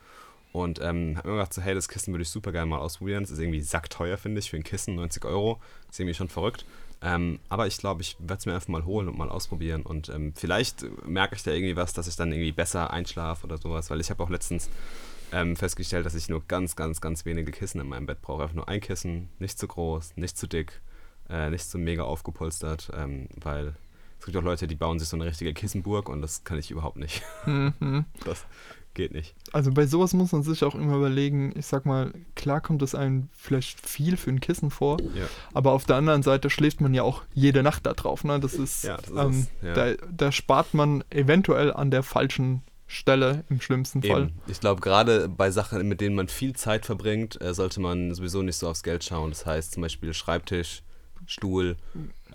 [0.51, 3.23] Und ähm, habe mir gedacht, so, hey, das Kissen würde ich super gerne mal ausprobieren.
[3.23, 5.59] Es ist irgendwie sackteuer, finde ich, für ein Kissen, 90 Euro.
[5.89, 6.65] Ist irgendwie schon verrückt.
[7.01, 9.81] Ähm, aber ich glaube, ich werde es mir einfach mal holen und mal ausprobieren.
[9.81, 13.57] Und ähm, vielleicht merke ich da irgendwie was, dass ich dann irgendwie besser einschlafe oder
[13.57, 13.89] sowas.
[13.89, 14.69] Weil ich habe auch letztens
[15.33, 18.43] ähm, festgestellt, dass ich nur ganz, ganz, ganz wenige Kissen in meinem Bett brauche.
[18.43, 20.79] Einfach nur ein Kissen, nicht zu groß, nicht zu dick,
[21.29, 22.91] äh, nicht so mega aufgepolstert.
[22.95, 23.73] Ähm, weil
[24.19, 26.71] es gibt auch Leute, die bauen sich so eine richtige Kissenburg und das kann ich
[26.71, 27.21] überhaupt nicht.
[27.45, 28.05] Mhm.
[28.23, 28.45] Das
[28.95, 29.35] geht nicht.
[29.51, 32.95] Also bei sowas muss man sich auch immer überlegen, ich sag mal, klar kommt es
[32.95, 35.25] einem vielleicht viel für ein Kissen vor, Ja.
[35.53, 38.23] aber auf der anderen Seite schläft man ja auch jede Nacht da drauf.
[38.23, 38.39] Ne?
[38.39, 39.73] Das ist, Ja, das ist ähm, ja.
[39.73, 44.23] da, da spart man eventuell an der falschen Stelle im schlimmsten Fall.
[44.23, 44.39] Eben.
[44.47, 48.43] Ich glaube, gerade bei Sachen, mit denen man viel Zeit verbringt, äh, sollte man sowieso
[48.43, 49.31] nicht so aufs Geld schauen.
[49.31, 50.83] Das heißt zum Beispiel Schreibtisch,
[51.27, 51.77] Stuhl,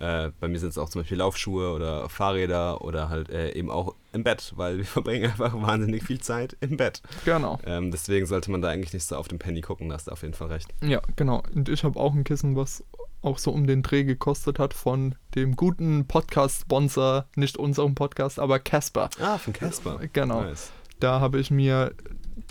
[0.01, 3.69] äh, bei mir sind es auch zum Beispiel Laufschuhe oder Fahrräder oder halt äh, eben
[3.69, 7.01] auch im Bett, weil wir verbringen einfach wahnsinnig viel Zeit im Bett.
[7.23, 7.59] Genau.
[7.65, 10.11] Ähm, deswegen sollte man da eigentlich nicht so auf den Penny gucken, da hast du
[10.11, 10.73] auf jeden Fall recht.
[10.81, 11.43] Ja, genau.
[11.53, 12.83] Und ich habe auch ein Kissen, was
[13.21, 18.57] auch so um den Dreh gekostet hat von dem guten Podcast-Sponsor, nicht unserem Podcast, aber
[18.57, 19.11] Casper.
[19.19, 19.99] Ah, von Casper.
[20.13, 20.41] Genau.
[20.41, 20.71] Nice.
[20.99, 21.93] Da habe ich mir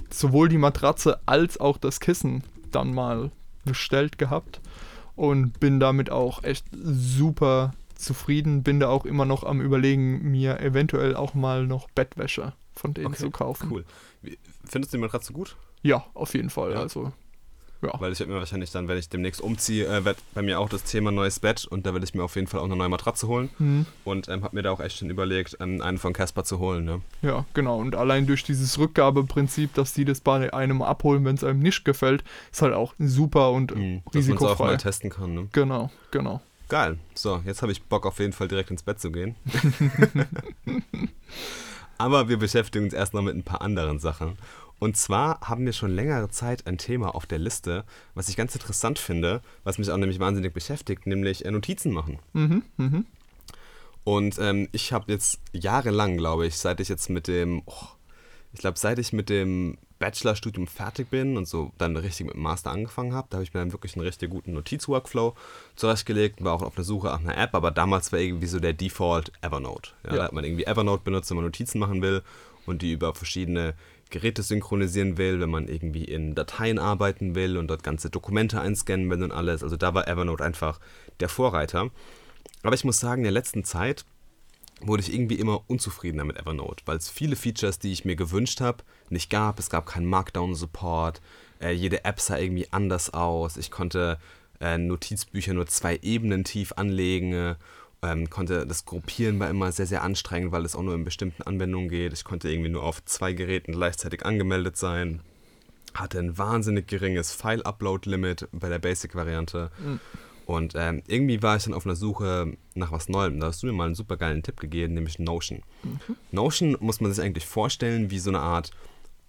[0.08, 3.32] sowohl die Matratze als auch das Kissen dann mal
[3.64, 4.60] bestellt gehabt
[5.20, 8.62] und bin damit auch echt super zufrieden.
[8.62, 13.08] Bin da auch immer noch am Überlegen, mir eventuell auch mal noch Bettwäsche von denen
[13.08, 13.70] Okay, zu kaufen.
[13.70, 13.84] Cool.
[14.64, 15.56] Findest du die Matratze gut?
[15.82, 16.72] Ja, auf jeden Fall.
[16.72, 16.80] Ja.
[16.80, 17.12] Also,
[17.82, 17.90] ja.
[18.00, 20.68] Weil ich werde mir wahrscheinlich dann, wenn ich demnächst umziehe, äh, wird bei mir auch
[20.68, 22.88] das Thema neues Bett und da werde ich mir auf jeden Fall auch eine neue
[22.88, 23.50] Matratze holen.
[23.58, 26.58] Hm, Und ähm, habe mir da auch echt schon überlegt, ähm, einen von Casper zu
[26.58, 26.84] holen.
[26.84, 27.00] Ne?
[27.22, 27.78] ja, genau.
[27.78, 31.84] Und allein durch dieses Rückgabeprinzip, dass die das bei einem abholen, wenn es einem nicht
[31.84, 34.02] gefällt, ist halt auch super und Mhm.
[34.12, 34.64] Dass man es auch risikofrei.
[34.66, 35.34] mal testen kann.
[35.34, 35.48] Ne?
[35.52, 36.40] Genau, genau.
[36.68, 36.98] Geil.
[37.14, 39.34] So, jetzt habe ich Bock auf jeden Fall direkt ins Bett zu gehen.
[41.98, 44.38] Aber wir beschäftigen uns erst noch mit ein paar anderen Sachen.
[44.80, 48.54] Und zwar haben wir schon längere Zeit ein Thema auf der Liste, was ich ganz
[48.54, 52.18] interessant finde, was mich auch nämlich wahnsinnig beschäftigt, nämlich äh, Notizen machen.
[52.32, 53.06] Mhm, mhm.
[54.04, 57.88] Und ähm, ich habe jetzt jahrelang, glaube ich, seit ich jetzt mit dem, oh,
[58.54, 62.42] ich glaube, seit ich mit dem Bachelorstudium fertig bin und so dann richtig mit dem
[62.42, 65.36] Master angefangen habe, da habe ich mir dann wirklich einen richtig guten Notiz-Workflow
[65.76, 68.72] zurechtgelegt, war auch auf der Suche nach einer App, aber damals war irgendwie so der
[68.72, 69.90] Default Evernote.
[70.04, 70.16] Ja, ja.
[70.16, 72.22] Da hat man irgendwie Evernote benutzt, wenn man Notizen machen will
[72.64, 73.74] und die über verschiedene
[74.10, 79.08] Geräte synchronisieren will, wenn man irgendwie in Dateien arbeiten will und dort ganze Dokumente einscannen
[79.08, 79.62] will und alles.
[79.62, 80.80] Also da war Evernote einfach
[81.20, 81.90] der Vorreiter.
[82.62, 84.04] Aber ich muss sagen, in der letzten Zeit
[84.80, 88.60] wurde ich irgendwie immer unzufriedener mit Evernote, weil es viele Features, die ich mir gewünscht
[88.60, 89.58] habe, nicht gab.
[89.58, 91.20] Es gab keinen Markdown-Support.
[91.60, 93.56] Äh, jede App sah irgendwie anders aus.
[93.56, 94.18] Ich konnte
[94.60, 97.56] äh, Notizbücher nur zwei Ebenen tief anlegen.
[98.02, 101.42] Ähm, konnte das Gruppieren war immer sehr, sehr anstrengend, weil es auch nur in bestimmten
[101.42, 102.12] Anwendungen geht.
[102.12, 105.20] Ich konnte irgendwie nur auf zwei Geräten gleichzeitig angemeldet sein.
[105.92, 109.70] Hatte ein wahnsinnig geringes File-Upload-Limit bei der Basic-Variante.
[109.78, 110.00] Mhm.
[110.46, 113.38] Und ähm, irgendwie war ich dann auf einer Suche nach was Neuem.
[113.38, 115.62] Da hast du mir mal einen super geilen Tipp gegeben, nämlich Notion.
[115.82, 116.16] Mhm.
[116.32, 118.72] Notion muss man sich eigentlich vorstellen wie so eine Art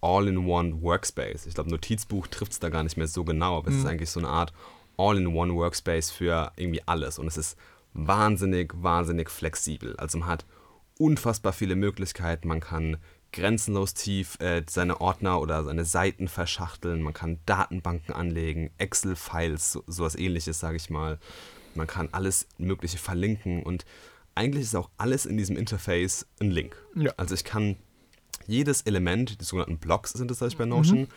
[0.01, 1.45] All-in-One Workspace.
[1.45, 3.75] Ich glaube, Notizbuch trifft es da gar nicht mehr so genau, aber mhm.
[3.75, 3.89] es ist mhm.
[3.89, 4.53] eigentlich so eine Art
[4.97, 7.19] All-in-One Workspace für irgendwie alles.
[7.19, 7.57] Und es ist
[7.93, 9.95] wahnsinnig, wahnsinnig flexibel.
[9.97, 10.45] Also man hat
[10.97, 12.47] unfassbar viele Möglichkeiten.
[12.47, 12.97] Man kann
[13.31, 17.01] grenzenlos tief äh, seine Ordner oder seine Seiten verschachteln.
[17.01, 21.19] Man kann Datenbanken anlegen, Excel-Files, so, sowas ähnliches, sage ich mal.
[21.75, 23.85] Man kann alles Mögliche verlinken und
[24.35, 26.75] eigentlich ist auch alles in diesem Interface ein Link.
[26.95, 27.13] Ja.
[27.17, 27.77] Also ich kann
[28.47, 31.07] jedes Element, die sogenannten Blocks sind das, sag ich bei Notion, mhm.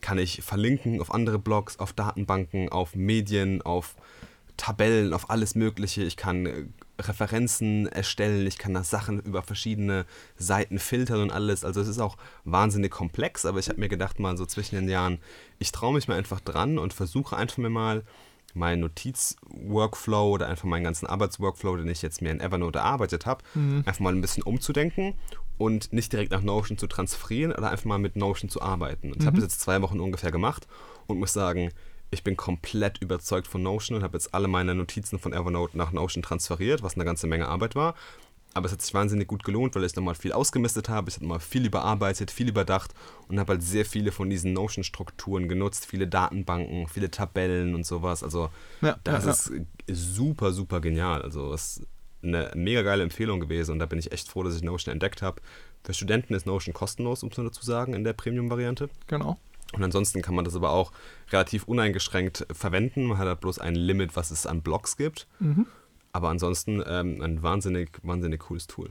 [0.00, 3.94] kann ich verlinken auf andere Blogs, auf Datenbanken, auf Medien, auf
[4.56, 6.02] Tabellen, auf alles Mögliche.
[6.02, 6.64] Ich kann äh,
[7.00, 11.64] Referenzen erstellen, ich kann nach Sachen über verschiedene Seiten filtern und alles.
[11.64, 14.88] Also es ist auch wahnsinnig komplex, aber ich habe mir gedacht, mal so zwischen den
[14.88, 15.18] Jahren,
[15.58, 18.04] ich traue mich mal einfach dran und versuche einfach mir mal
[18.54, 23.42] meinen Notiz-Workflow oder einfach meinen ganzen Arbeitsworkflow, den ich jetzt mir in Evernote erarbeitet habe,
[23.54, 23.82] mhm.
[23.86, 25.14] einfach mal ein bisschen umzudenken
[25.58, 29.08] und nicht direkt nach Notion zu transferieren oder einfach mal mit Notion zu arbeiten.
[29.08, 29.20] Und mhm.
[29.20, 30.66] ich habe das jetzt zwei Wochen ungefähr gemacht
[31.06, 31.70] und muss sagen,
[32.12, 35.92] ich bin komplett überzeugt von Notion und habe jetzt alle meine Notizen von Evernote nach
[35.92, 37.94] Notion transferiert, was eine ganze Menge Arbeit war.
[38.54, 41.08] Aber es hat sich wahnsinnig gut gelohnt, weil ich nochmal viel ausgemistet habe.
[41.08, 42.92] Ich habe nochmal viel überarbeitet, viel überdacht
[43.28, 45.86] und habe halt sehr viele von diesen Notion-Strukturen genutzt.
[45.86, 48.22] Viele Datenbanken, viele Tabellen und sowas.
[48.22, 48.50] Also,
[48.82, 49.52] ja, das ja, ist
[50.14, 51.22] super, super genial.
[51.22, 51.86] Also, es ist
[52.22, 55.22] eine mega geile Empfehlung gewesen und da bin ich echt froh, dass ich Notion entdeckt
[55.22, 55.40] habe.
[55.82, 58.90] Für Studenten ist Notion kostenlos, um es dazu sagen, in der Premium-Variante.
[59.06, 59.38] Genau.
[59.72, 60.92] Und ansonsten kann man das aber auch
[61.30, 63.06] relativ uneingeschränkt verwenden.
[63.06, 65.26] Man hat halt bloß ein Limit, was es an Blocks gibt.
[65.40, 65.66] Mhm.
[66.12, 68.90] Aber ansonsten ähm, ein wahnsinnig, wahnsinnig cooles Tool.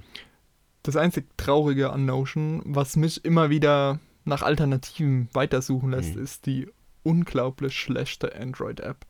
[0.83, 6.23] Das einzig Traurige an Notion, was mich immer wieder nach Alternativen weitersuchen lässt, mhm.
[6.23, 6.67] ist die
[7.03, 9.05] unglaublich schlechte Android-App,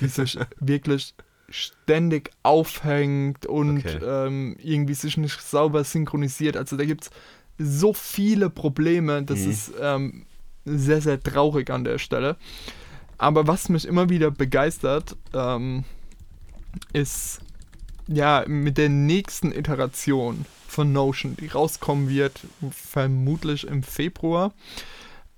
[0.00, 1.14] die sich wirklich
[1.48, 3.98] ständig aufhängt und okay.
[4.04, 6.56] ähm, irgendwie sich nicht sauber synchronisiert.
[6.56, 7.10] Also da gibt es
[7.58, 9.50] so viele Probleme, das mhm.
[9.50, 10.26] ist ähm,
[10.64, 12.36] sehr, sehr traurig an der Stelle.
[13.18, 15.84] Aber was mich immer wieder begeistert, ähm,
[16.92, 17.40] ist
[18.06, 24.52] ja mit der nächsten Iteration von Notion, die rauskommen wird, vermutlich im Februar,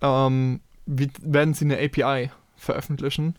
[0.01, 3.37] ähm, werden sie eine API veröffentlichen,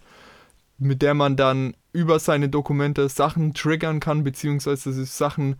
[0.78, 5.56] mit der man dann über seine Dokumente Sachen triggern kann, beziehungsweise sich Sachen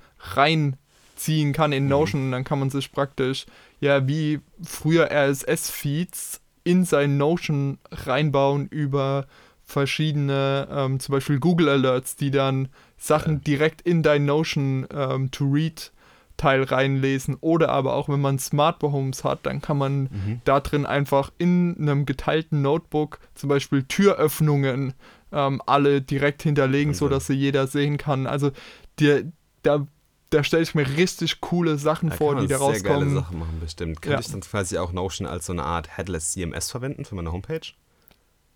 [1.18, 1.90] reinziehen kann in mhm.
[1.90, 2.28] Notion.
[2.28, 2.32] Mhm.
[2.32, 3.46] Dann kann man sich praktisch
[3.80, 9.26] ja wie früher RSS-Feeds in sein Notion reinbauen über
[9.64, 13.40] verschiedene, ähm, zum Beispiel Google Alerts, die dann Sachen ja.
[13.40, 15.92] direkt in dein Notion ähm, to Read
[16.38, 20.42] Teil reinlesen oder aber auch wenn man Smart Homes hat, dann kann man mhm.
[20.44, 24.94] da drin einfach in einem geteilten Notebook zum Beispiel Türöffnungen
[25.32, 27.06] ähm, alle direkt hinterlegen, also.
[27.06, 28.28] sodass sie jeder sehen kann.
[28.28, 28.52] Also
[29.00, 29.32] dir,
[29.64, 29.88] da
[30.30, 32.82] da stelle ich mir richtig coole Sachen da vor, die da rauskommen.
[32.82, 34.02] Sehr geile Sachen machen, bestimmt.
[34.02, 34.20] Kann ja.
[34.20, 37.62] ich dann quasi auch Notion als so eine Art Headless CMS verwenden für meine Homepage?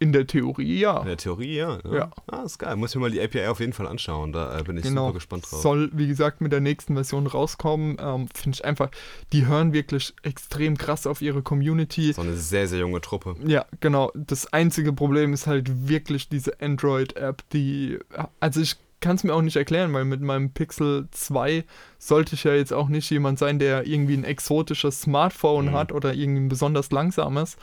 [0.01, 0.99] In der Theorie ja.
[1.01, 1.77] In der Theorie ja.
[1.85, 2.11] Ja, ja.
[2.25, 2.75] Ah, ist geil.
[2.75, 4.33] Muss ich mir mal die API auf jeden Fall anschauen.
[4.33, 5.03] Da äh, bin ich genau.
[5.03, 5.61] super gespannt drauf.
[5.61, 7.97] Soll, wie gesagt, mit der nächsten Version rauskommen.
[7.99, 8.89] Ähm, Finde ich einfach,
[9.31, 12.13] die hören wirklich extrem krass auf ihre Community.
[12.13, 13.35] So eine sehr, sehr junge Truppe.
[13.45, 14.11] Ja, genau.
[14.15, 17.99] Das einzige Problem ist halt wirklich diese Android-App, die,
[18.39, 21.65] also ich kann es mir auch nicht erklären, weil mit meinem Pixel 2
[21.97, 25.73] sollte ich ja jetzt auch nicht jemand sein, der irgendwie ein exotisches Smartphone mhm.
[25.73, 27.57] hat oder irgendwie ein besonders langsames.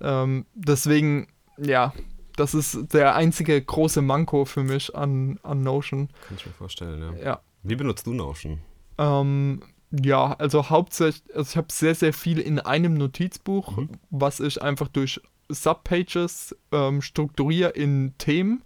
[0.00, 1.26] Ähm, deswegen,
[1.58, 1.92] ja,
[2.36, 6.08] das ist der einzige große Manko für mich an, an Notion.
[6.28, 7.24] Kann ich mir vorstellen, ja.
[7.24, 7.40] ja.
[7.62, 8.60] Wie benutzt du Notion?
[8.98, 13.90] Ähm, ja, also hauptsächlich, also ich habe sehr, sehr viel in einem Notizbuch, mhm.
[14.10, 18.62] was ich einfach durch Subpages ähm, strukturiere in Themen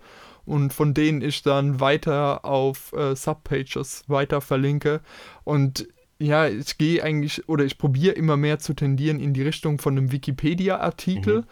[0.48, 5.00] und von denen ich dann weiter auf äh, Subpages weiter verlinke.
[5.44, 9.78] Und ja, ich gehe eigentlich oder ich probiere immer mehr zu tendieren in die Richtung
[9.78, 11.46] von einem Wikipedia-Artikel, mhm.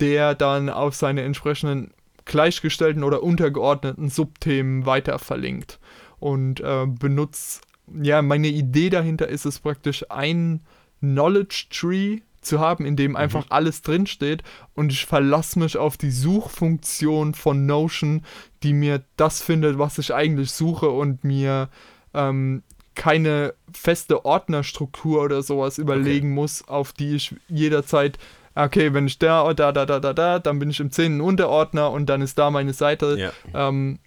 [0.00, 1.92] der dann auf seine entsprechenden
[2.24, 5.78] gleichgestellten oder untergeordneten Subthemen weiter verlinkt
[6.20, 7.60] und äh, benutze,
[8.02, 10.60] ja, meine Idee dahinter ist es praktisch ein
[11.00, 13.16] Knowledge Tree zu haben, in dem mhm.
[13.16, 14.42] einfach alles drinsteht
[14.74, 18.22] und ich verlasse mich auf die Suchfunktion von Notion,
[18.62, 21.68] die mir das findet, was ich eigentlich suche und mir
[22.12, 22.62] ähm,
[22.94, 26.34] keine feste Ordnerstruktur oder sowas überlegen okay.
[26.34, 28.18] muss, auf die ich jederzeit,
[28.54, 31.20] okay, wenn ich da, da, da, da, da, da, dann bin ich im 10.
[31.20, 33.68] Unterordner und dann ist da meine Seite, ja.
[33.68, 33.98] ähm,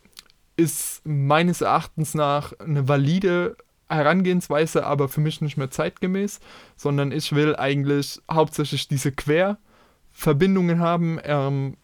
[0.56, 3.58] ist meines Erachtens nach eine valide
[3.89, 6.39] Herangehensweise, aber für mich nicht mehr zeitgemäß,
[6.76, 11.78] sondern ich will eigentlich hauptsächlich diese Querverbindungen haben, ähm,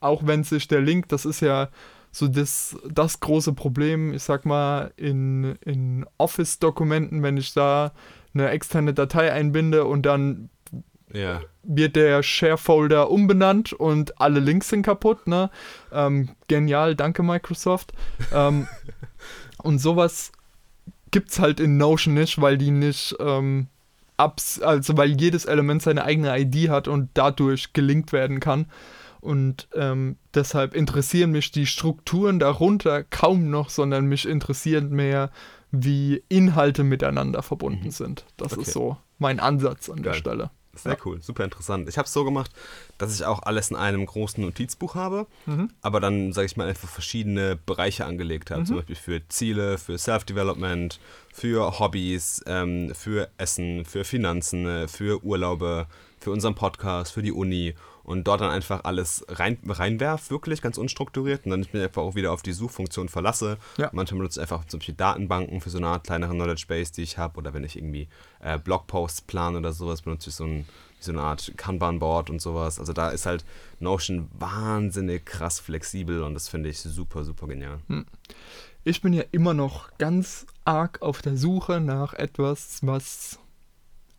[0.00, 1.68] auch wenn sich der Link, das ist ja
[2.12, 7.92] so das, das große Problem, ich sag mal, in, in Office-Dokumenten, wenn ich da
[8.34, 10.50] eine externe Datei einbinde und dann
[11.12, 11.40] ja.
[11.62, 15.26] wird der Share-Folder umbenannt und alle Links sind kaputt.
[15.26, 15.50] Ne?
[15.92, 17.92] Ähm, genial, danke Microsoft.
[18.32, 18.68] ähm,
[19.62, 20.32] und sowas
[21.14, 23.68] gibt es halt in Notion nicht, weil die nicht ähm,
[24.16, 28.66] abs also weil jedes Element seine eigene ID hat und dadurch gelinkt werden kann.
[29.20, 35.30] Und ähm, deshalb interessieren mich die Strukturen darunter kaum noch, sondern mich interessiert mehr,
[35.70, 37.92] wie Inhalte miteinander verbunden mhm.
[37.92, 38.24] sind.
[38.36, 38.62] Das okay.
[38.62, 40.14] ist so mein Ansatz an Geil.
[40.14, 40.50] der Stelle.
[40.76, 40.98] Sehr ja.
[41.04, 41.88] cool, super interessant.
[41.88, 42.50] Ich habe es so gemacht,
[42.98, 45.70] dass ich auch alles in einem großen Notizbuch habe, mhm.
[45.82, 48.62] aber dann, sage ich mal, einfach verschiedene Bereiche angelegt habe.
[48.62, 48.66] Mhm.
[48.66, 50.98] Zum Beispiel für Ziele, für Self-Development,
[51.32, 55.86] für Hobbys, ähm, für Essen, für Finanzen, äh, für Urlaube,
[56.20, 60.78] für unseren Podcast, für die Uni und dort dann einfach alles rein, reinwerf, wirklich ganz
[60.78, 63.58] unstrukturiert und dann ich mich einfach auch wieder auf die Suchfunktion verlasse.
[63.78, 63.90] Ja.
[63.92, 67.02] Manchmal benutze ich einfach zum Beispiel Datenbanken für so eine Art kleinere Knowledge Base, die
[67.02, 68.08] ich habe oder wenn ich irgendwie
[68.40, 70.66] äh, Blogposts plane oder sowas, benutze ich so, ein,
[71.00, 72.78] so eine Art Kanban-Board und sowas.
[72.78, 73.44] Also da ist halt
[73.80, 77.78] Notion wahnsinnig krass flexibel und das finde ich super, super genial.
[77.88, 78.04] Hm.
[78.86, 83.38] Ich bin ja immer noch ganz arg auf der Suche nach etwas, was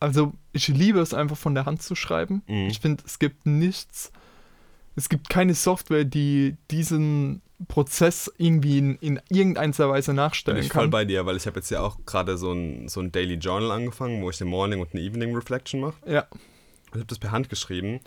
[0.05, 2.43] also ich liebe es einfach von der Hand zu schreiben.
[2.47, 2.67] Mhm.
[2.67, 4.11] Ich finde, es gibt nichts,
[4.95, 10.69] es gibt keine Software, die diesen Prozess irgendwie in, in irgendeiner Weise nachstellen Bin ich
[10.69, 10.81] kann.
[10.81, 13.35] voll bei dir, weil ich habe jetzt ja auch gerade so ein, so ein Daily
[13.35, 15.95] Journal angefangen, wo ich eine Morning und eine Evening Reflection mache.
[16.05, 16.27] Ja.
[16.89, 17.99] Ich habe das per Hand geschrieben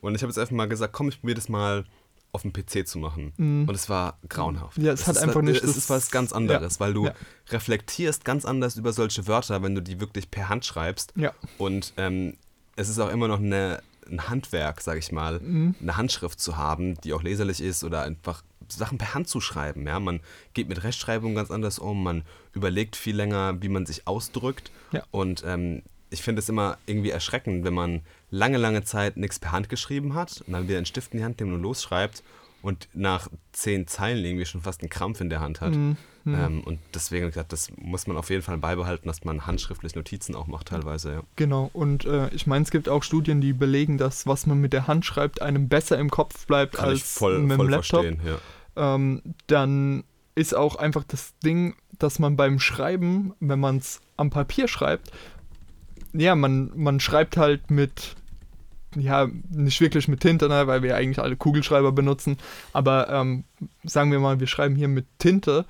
[0.00, 1.84] und ich habe jetzt einfach mal gesagt, komm, ich probiere das mal
[2.34, 3.32] auf dem PC zu machen.
[3.36, 3.68] Mhm.
[3.68, 4.78] Und es war grauenhaft.
[4.78, 5.62] Ja, es, es hat einfach halt, nicht.
[5.62, 6.80] Es ist was ganz anderes, ja.
[6.80, 7.14] weil du ja.
[7.50, 11.12] reflektierst ganz anders über solche Wörter, wenn du die wirklich per Hand schreibst.
[11.16, 11.32] Ja.
[11.58, 12.36] Und ähm,
[12.74, 15.76] es ist auch immer noch eine, ein Handwerk, sag ich mal, mhm.
[15.80, 19.86] eine Handschrift zu haben, die auch leserlich ist oder einfach Sachen per Hand zu schreiben.
[19.86, 20.00] Ja?
[20.00, 20.20] Man
[20.54, 24.72] geht mit Rechtschreibung ganz anders um, man überlegt viel länger, wie man sich ausdrückt.
[24.90, 25.04] Ja.
[25.12, 25.82] Und ähm,
[26.14, 28.00] ich finde es immer irgendwie erschreckend, wenn man
[28.30, 31.24] lange, lange Zeit nichts per Hand geschrieben hat und dann wieder einen Stift in die
[31.24, 32.22] Hand nimmt und losschreibt
[32.62, 35.74] und nach zehn Zeilen irgendwie schon fast einen Krampf in der Hand hat.
[35.74, 35.96] Mhm.
[36.26, 40.34] Ähm, und deswegen gesagt, das muss man auf jeden Fall beibehalten, dass man handschriftlich Notizen
[40.34, 41.12] auch macht teilweise.
[41.12, 41.22] Ja.
[41.36, 44.72] Genau, und äh, ich meine, es gibt auch Studien, die belegen, dass was man mit
[44.72, 48.04] der Hand schreibt, einem besser im Kopf bleibt Kann als voll, mit dem Laptop.
[48.04, 48.94] Ja.
[48.94, 54.30] Ähm, dann ist auch einfach das Ding, dass man beim Schreiben, wenn man es am
[54.30, 55.10] Papier schreibt,
[56.14, 58.14] ja, man, man schreibt halt mit,
[58.96, 62.38] ja, nicht wirklich mit Tinte, ne, weil wir eigentlich alle Kugelschreiber benutzen,
[62.72, 63.44] aber ähm,
[63.82, 65.66] sagen wir mal, wir schreiben hier mit Tinte.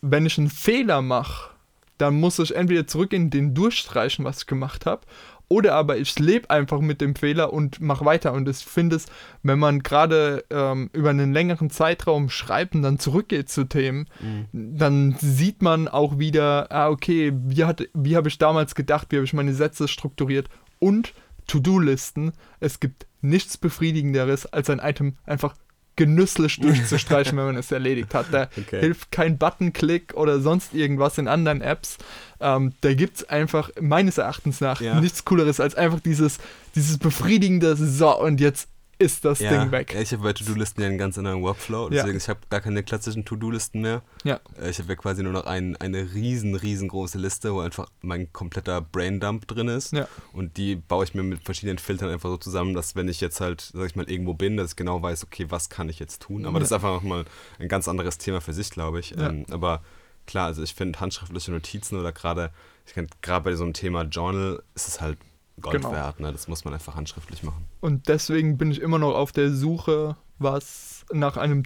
[0.00, 1.50] Wenn ich einen Fehler mache,
[1.98, 5.02] dann muss ich entweder zurück in den durchstreichen, was ich gemacht habe,
[5.48, 8.32] oder aber ich lebe einfach mit dem Fehler und mache weiter.
[8.34, 9.06] Und ich finde es,
[9.42, 14.76] wenn man gerade ähm, über einen längeren Zeitraum schreibt und dann zurückgeht zu Themen, mhm.
[14.76, 19.24] dann sieht man auch wieder, ah, okay, wie, wie habe ich damals gedacht, wie habe
[19.24, 21.14] ich meine Sätze strukturiert und
[21.46, 22.32] To-Do-Listen.
[22.60, 25.54] Es gibt nichts Befriedigenderes, als ein Item einfach
[25.98, 28.26] genüsslich durchzustreichen, wenn man es erledigt hat.
[28.32, 28.80] Da okay.
[28.80, 31.98] hilft kein Buttonklick oder sonst irgendwas in anderen Apps.
[32.40, 34.98] Ähm, da gibt es einfach meines Erachtens nach ja.
[34.98, 36.38] nichts Cooleres als einfach dieses,
[36.74, 39.94] dieses befriedigende So und jetzt ist das ja, Ding weg.
[39.94, 42.16] Ich habe bei To-Do-Listen ja einen ganz anderen Workflow, deswegen ja.
[42.16, 44.02] ich habe gar keine klassischen To-Do-Listen mehr.
[44.24, 44.40] Ja.
[44.60, 48.32] Äh, ich habe ja quasi nur noch ein, eine riesen, riesengroße Liste, wo einfach mein
[48.32, 49.92] kompletter Braindump drin ist.
[49.92, 50.08] Ja.
[50.32, 53.40] Und die baue ich mir mit verschiedenen Filtern einfach so zusammen, dass wenn ich jetzt
[53.40, 56.22] halt, sag ich mal, irgendwo bin, dass ich genau weiß, okay, was kann ich jetzt
[56.22, 56.44] tun.
[56.44, 57.24] Aber das ist einfach nochmal
[57.58, 59.16] ein ganz anderes Thema für sich, glaube ich.
[59.16, 59.82] Ähm, aber
[60.26, 62.50] klar, also ich finde handschriftliche Notizen oder gerade,
[62.86, 65.18] ich finde gerade bei so einem Thema Journal ist es halt
[65.60, 65.92] Gold genau.
[65.92, 66.20] wert.
[66.20, 66.32] Ne?
[66.32, 67.64] Das muss man einfach handschriftlich machen.
[67.80, 71.64] Und deswegen bin ich immer noch auf der Suche, was nach einem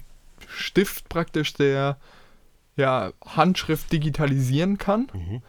[0.48, 1.98] Stift praktisch, der
[2.76, 5.08] ja, Handschrift digitalisieren kann.
[5.12, 5.42] Mhm.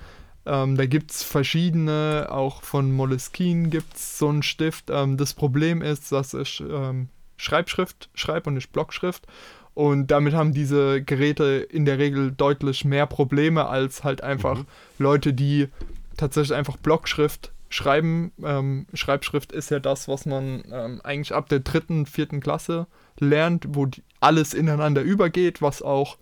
[0.45, 4.89] Ähm, da gibt es verschiedene, auch von Moleskine gibt es so einen Stift.
[4.89, 9.25] Ähm, das Problem ist, dass ich ähm, Schreibschrift schreibe und nicht Blockschrift.
[9.73, 14.65] Und damit haben diese Geräte in der Regel deutlich mehr Probleme als halt einfach Mhm.
[14.99, 15.69] Leute, die
[16.17, 18.31] tatsächlich einfach Blockschrift schreiben.
[18.43, 22.87] Ähm, Schreibschrift ist ja das, was man ähm, eigentlich ab der dritten, vierten Klasse
[23.19, 26.17] lernt, wo die, alles ineinander übergeht, was auch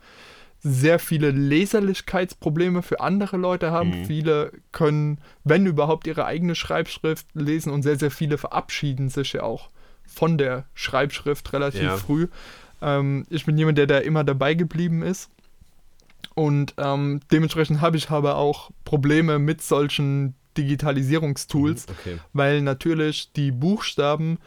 [0.64, 4.02] sehr viele Leserlichkeitsprobleme für andere Leute haben.
[4.02, 4.06] Mhm.
[4.06, 9.44] Viele können, wenn überhaupt, ihre eigene Schreibschrift lesen und sehr, sehr viele verabschieden sich ja
[9.44, 9.70] auch
[10.06, 11.98] von der Schreibschrift relativ Ja.
[11.98, 12.28] früh.
[12.82, 15.30] Ähm, ich bin jemand, der da immer dabei geblieben ist.
[16.36, 22.20] Und ähm, dementsprechend habe ich aber auch Probleme mit solchen Digitalisierungstools, Okay.
[22.34, 24.38] weil natürlich die Buchstaben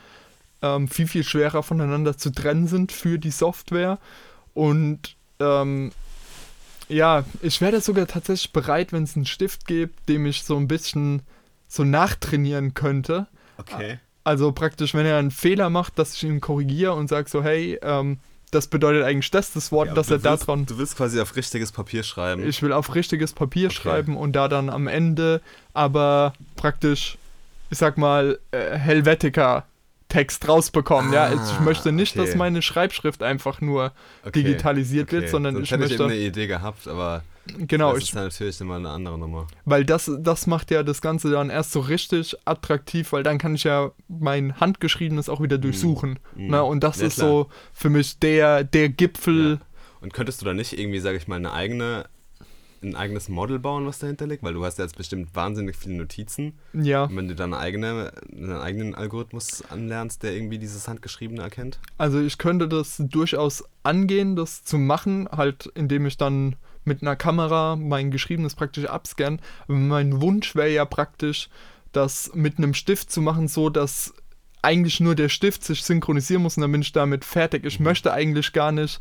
[0.63, 3.99] ähm, viel, viel schwerer voneinander zu trennen sind für die Software.
[4.55, 5.93] Und ähm,
[6.89, 10.69] ja, ich wäre sogar tatsächlich bereit, wenn es einen Stift gibt, dem ich so ein
[10.69, 11.23] bisschen
[11.69, 13.27] so nachtrainieren könnte.
[13.57, 13.99] Okay.
[14.23, 17.79] Also praktisch, wenn er einen Fehler macht, dass ich ihn korrigiere und sage so, hey,
[17.83, 18.19] ähm,
[18.55, 21.21] das bedeutet eigentlich das, das Wort, Ja, dass er da willst, dran Du willst quasi
[21.21, 22.47] auf richtiges Papier schreiben.
[22.47, 23.75] ich will auf richtiges Papier Okay.
[23.75, 25.41] schreiben und da dann am Ende
[25.73, 27.19] aber praktisch,
[27.71, 29.65] ich sag mal, äh, Helvetica
[30.09, 31.13] Text rausbekommen.
[31.13, 32.39] ja, Ah, ich möchte nicht, dass okay.
[32.39, 33.93] meine Schreibschrift einfach nur
[34.25, 37.23] Okay, digitalisiert wird, sondern Sonst ich hätte ich möchte eben eine Idee gehabt, aber
[37.59, 39.47] genau, das ist natürlich immer eine andere Nummer.
[39.65, 43.55] weil das das macht ja das Ganze dann erst so richtig attraktiv, weil dann kann
[43.55, 46.19] ich ja mein handgeschriebenes auch wieder durchsuchen.
[46.37, 46.47] Mhm.
[46.49, 46.63] Ne?
[46.65, 47.29] Und das Ja, ist klar.
[47.29, 49.59] so für mich der der Gipfel.
[49.61, 49.67] Ja.
[50.01, 52.05] Und könntest du da nicht irgendwie, sage ich mal, eine eigene,
[52.83, 54.43] ein eigenes Model bauen, was dahinter liegt?
[54.43, 56.53] Weil du hast ja jetzt bestimmt wahnsinnig viele Notizen.
[56.75, 61.41] Ja, Und wenn du dann eine eigene, einen eigenen Algorithmus anlernst, der irgendwie dieses Handgeschriebene
[61.41, 61.81] erkennt?
[61.97, 67.17] Also ich könnte das durchaus angehen, das zu machen, halt indem ich dann mit einer
[67.17, 69.39] Kamera mein Geschriebenes praktisch abscanne.
[69.69, 71.49] Aber Mein Wunsch wäre ja praktisch,
[71.93, 74.15] das mit einem Stift zu machen, so dass
[74.63, 77.65] eigentlich nur der Stift sich synchronisieren muss und dann bin ich damit fertig.
[77.65, 78.99] Ich möchte eigentlich gar nicht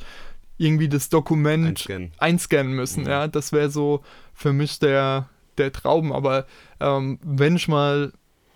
[0.58, 2.12] irgendwie das Dokument Einscannen.
[2.18, 3.04] einscannen müssen.
[3.04, 3.10] Mhm.
[3.10, 6.12] Ja, das wäre so für mich der, der Traum.
[6.12, 6.46] Aber
[6.80, 8.14] ähm, wenn ich mal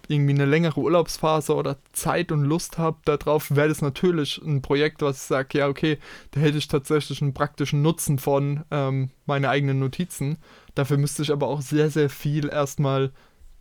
[0.10, 5.02] irgendwie eine längere Urlaubsphase oder Zeit und Lust habe darauf, wäre das natürlich ein Projekt,
[5.02, 5.98] was ich sage, ja, okay,
[6.32, 10.38] da hätte ich tatsächlich einen praktischen Nutzen von ähm, meine eigenen Notizen.
[10.76, 13.12] Dafür müsste ich aber auch sehr, sehr viel erstmal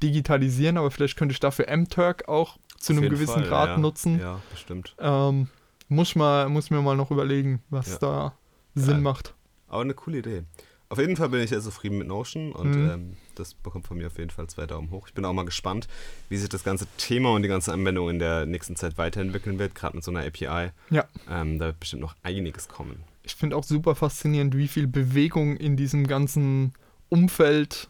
[0.02, 3.78] digitalisieren, aber vielleicht könnte ich dafür MTurk auch zu Auf einem gewissen Fall, Grad ja.
[3.78, 4.20] nutzen.
[4.20, 4.94] Ja, bestimmt.
[5.00, 5.48] Ähm,
[5.88, 7.98] muss, mal, muss mir mal noch überlegen, was Ja.
[8.00, 8.32] da
[8.74, 9.00] Sinn Geil.
[9.00, 9.34] macht.
[9.68, 10.42] Aber eine coole Idee.
[10.88, 12.90] Auf jeden Fall bin ich sehr zufrieden mit Notion und Mhm.
[12.90, 15.06] ähm, das bekommt von mir auf jeden Fall zwei Daumen hoch.
[15.08, 15.88] Ich bin auch mal gespannt,
[16.28, 19.74] wie sich das ganze Thema und die ganze Anwendung in der nächsten Zeit weiterentwickeln wird,
[19.74, 20.70] gerade mit so einer API.
[20.90, 21.04] Ja.
[21.30, 23.04] Ähm, da wird bestimmt noch einiges kommen.
[23.22, 26.72] ich finde auch super faszinierend, wie viel Bewegung in diesem ganzen
[27.08, 27.88] Umfeld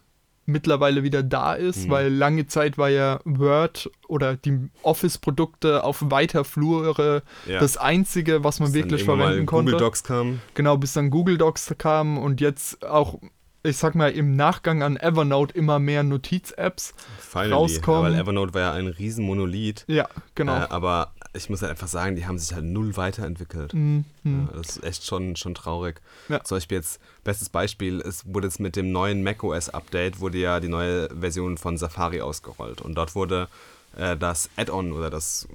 [0.49, 1.91] mittlerweile wieder da ist, Mhm.
[1.91, 7.59] weil lange Zeit war ja Word oder die Office-Produkte auf weiter Flure Ja.
[7.59, 9.73] das einzige, was man Bis wirklich verwenden konnte.
[9.73, 10.41] Google Docs kam.
[10.55, 13.19] Genau, bis dann Google Docs kam und jetzt auch,
[13.67, 16.95] ich sag mal, im Nachgang an Evernote immer mehr Notiz-Apps.
[17.35, 18.13] Rauskommen.
[18.13, 19.85] Weil Evernote war ja ein riesen Monolith.
[19.89, 20.57] Ja, genau.
[20.57, 23.75] Äh, aber ich muss halt einfach sagen, die haben sich halt null weiterentwickelt.
[23.75, 24.49] Mhm, mhm.
[24.51, 26.01] Ja, das ist echt schon, schon traurig.
[26.29, 26.43] Ja.
[26.43, 30.61] Zum Beispiel jetzt, bestes Beispiel, es wurde jetzt mit dem neuen macOS Update, wurde ja
[30.61, 32.81] die neue Version von Safari ausgerollt.
[32.81, 33.49] Und dort wurde
[33.97, 35.47] äh, das Add-on oder das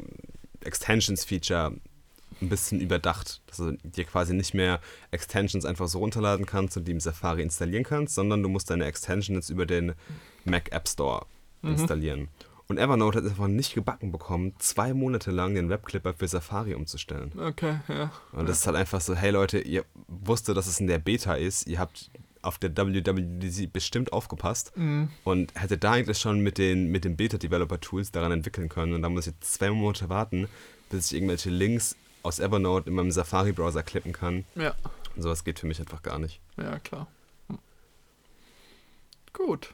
[0.63, 1.73] Extensions-Feature
[2.41, 3.41] ein bisschen überdacht.
[3.47, 4.79] Dass du dir quasi nicht mehr
[5.11, 8.85] Extensions einfach so runterladen kannst und die im Safari installieren kannst, sondern du musst deine
[8.85, 9.93] Extension jetzt über den
[10.45, 11.25] Mac App Store
[11.61, 11.71] Mhm.
[11.73, 12.27] installieren.
[12.67, 16.73] Und Evernote hat es einfach nicht gebacken bekommen, zwei Monate lang den Webclipper für Safari
[16.73, 17.31] umzustellen.
[17.37, 18.11] Okay, ja.
[18.31, 21.33] Und das ist halt einfach so, hey Leute, ihr wusstet, dass es in der Beta
[21.35, 22.09] ist, ihr habt
[22.41, 25.09] auf der WWDC bestimmt aufgepasst Mhm.
[25.25, 28.93] und hättet da eigentlich schon mit den, mit den Beta-Developer-Tools daran entwickeln können.
[28.93, 30.47] Und da muss ich jetzt zwei Monate warten,
[30.89, 34.45] bis ich irgendwelche Links aus Evernote in meinem Safari-Browser klippen kann.
[34.55, 34.73] Ja,
[35.15, 36.39] Und sowas geht für mich einfach gar nicht.
[36.57, 37.07] ja, klar.
[37.47, 37.59] Hm.
[39.33, 39.73] Gut.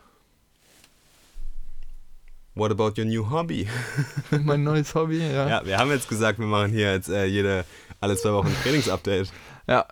[2.56, 3.68] What about your new hobby?
[4.32, 5.48] mein neues Hobby, ja.
[5.48, 7.66] Ja, wir haben jetzt gesagt, wir machen hier jetzt äh, jede,
[8.02, 9.32] alle zwei Wochen ein Trainingsupdate.
[9.70, 9.86] Ja.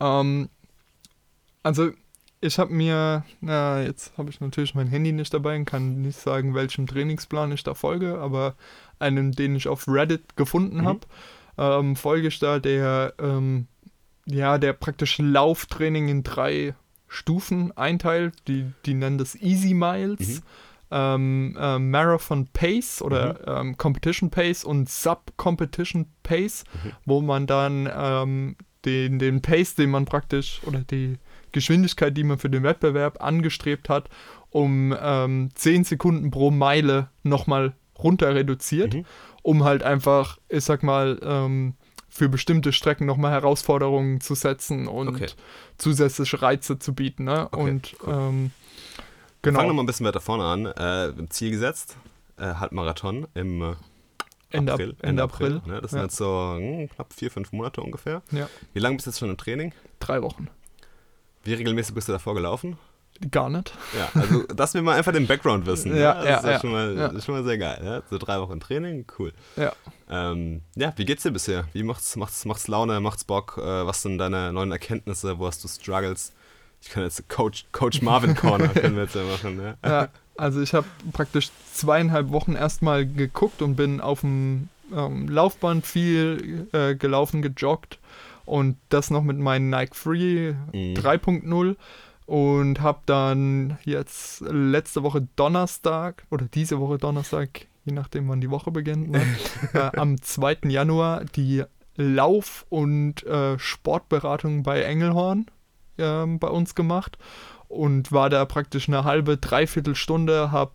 [0.00, 0.48] Ähm,
[1.62, 1.92] also,
[2.40, 6.18] ich habe mir, na, jetzt habe ich natürlich mein Handy nicht dabei und kann nicht
[6.18, 8.56] sagen, welchem Trainingsplan ich da folge, aber
[8.98, 10.86] einen, den ich auf Reddit gefunden Mhm.
[11.58, 11.96] Ähm,
[12.40, 13.66] da der, ähm,
[14.26, 16.74] ja, der praktisch Lauftraining in drei
[17.08, 18.34] Stufen einteilt.
[18.48, 20.20] Die, die nennen das Easy Miles.
[20.28, 20.42] Mhm.
[20.88, 26.92] Ähm, äh, Marathon Pace oder ähm, Competition Pace und Sub-Competition Pace, Mhm.
[27.04, 31.18] wo man dann ähm, den, den Pace, den man praktisch, oder die
[31.50, 34.08] Geschwindigkeit, die man für den Wettbewerb angestrebt hat,
[34.50, 39.04] um ähm, 10 Sekunden pro Meile nochmal runter reduziert, Mhm.
[39.46, 41.74] Um halt einfach, ich sag mal, ähm,
[42.08, 45.26] für bestimmte Strecken nochmal Herausforderungen zu setzen und Okay.
[45.78, 47.24] zusätzliche Reize zu bieten.
[47.24, 47.46] Ne?
[47.52, 48.08] Okay, und cool.
[48.12, 48.50] ähm,
[49.42, 50.66] Fangen wir genau, mal ein bisschen weiter vorne an.
[50.66, 51.96] Äh, Ziel gesetzt,
[52.38, 53.74] äh, Halbmarathon im äh,
[54.50, 54.90] Ende April.
[54.98, 55.62] Ap- Ende April.
[55.66, 55.80] ne?
[55.80, 56.04] Das sind Ja.
[56.06, 58.22] jetzt so hm, knapp vier, fünf Monate ungefähr.
[58.32, 58.48] Ja.
[58.72, 59.72] Wie lange bist du jetzt schon im Training?
[60.00, 60.48] drei Wochen.
[61.44, 62.76] Wie regelmäßig bist du davor gelaufen?
[63.30, 63.72] Gar nicht.
[63.96, 65.96] Ja, also dass wir mal einfach den Background wissen.
[65.96, 66.20] Ja, ne?
[66.20, 67.20] das ja, ist ja, schon, mal, ja.
[67.20, 67.80] schon mal sehr geil.
[67.84, 68.02] Ja?
[68.10, 69.32] So drei Wochen Training, cool.
[69.56, 69.72] Ja.
[70.10, 71.64] Ähm, ja, wie geht's dir bisher?
[71.72, 73.58] Wie macht's, macht's, macht's Laune, macht's Bock?
[73.58, 75.38] Äh, was sind deine neuen Erkenntnisse?
[75.38, 76.32] Wo hast du Struggles?
[76.82, 79.56] Ich kann jetzt Coach, Coach Marvin Corner können wir jetzt ja machen.
[79.56, 79.76] Ne?
[79.84, 85.86] Ja, also ich habe praktisch zweieinhalb Wochen erstmal geguckt und bin auf dem ähm, Laufband
[85.86, 87.98] viel äh, gelaufen, gejoggt
[88.44, 90.94] und das noch mit meinen Nike Free Mhm.
[90.94, 91.76] 3.0
[92.26, 98.50] und habe dann jetzt letzte Woche Donnerstag oder diese Woche Donnerstag, je nachdem wann die
[98.50, 99.22] Woche beginnt, ne,
[99.72, 100.58] äh, am 2.
[100.64, 101.64] Januar die
[101.96, 105.46] Lauf- und äh, Sportberatung bei Engelhorn
[105.98, 107.16] ähm, bei uns gemacht
[107.68, 110.72] und war da praktisch eine halbe, dreiviertel Stunde, habe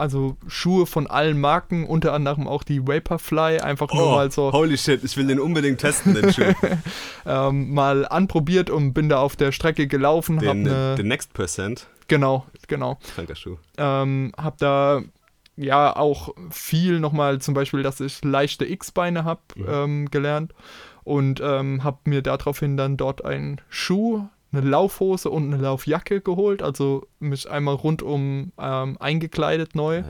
[0.00, 4.52] also Schuhe von allen Marken, unter anderem auch die Vaporfly, einfach nur Oh, mal so
[4.52, 6.52] holy shit, ich will den unbedingt testen, den Schuh.
[7.26, 11.86] ähm, mal anprobiert und bin da auf der Strecke gelaufen, Den, ne, den Next Percent.
[12.08, 13.56] genau, genau, Kranker Schuh.
[13.78, 15.02] ähm, hab da
[15.56, 19.66] ja auch viel nochmal, zum Beispiel, dass ich leichte X-Beine habe Mhm.
[19.68, 20.54] ähm, gelernt
[21.04, 26.62] und ähm, habe mir daraufhin dann dort einen Schuh, eine Laufhose und eine Laufjacke geholt,
[26.62, 30.02] also mich einmal rundum ähm, eingekleidet neu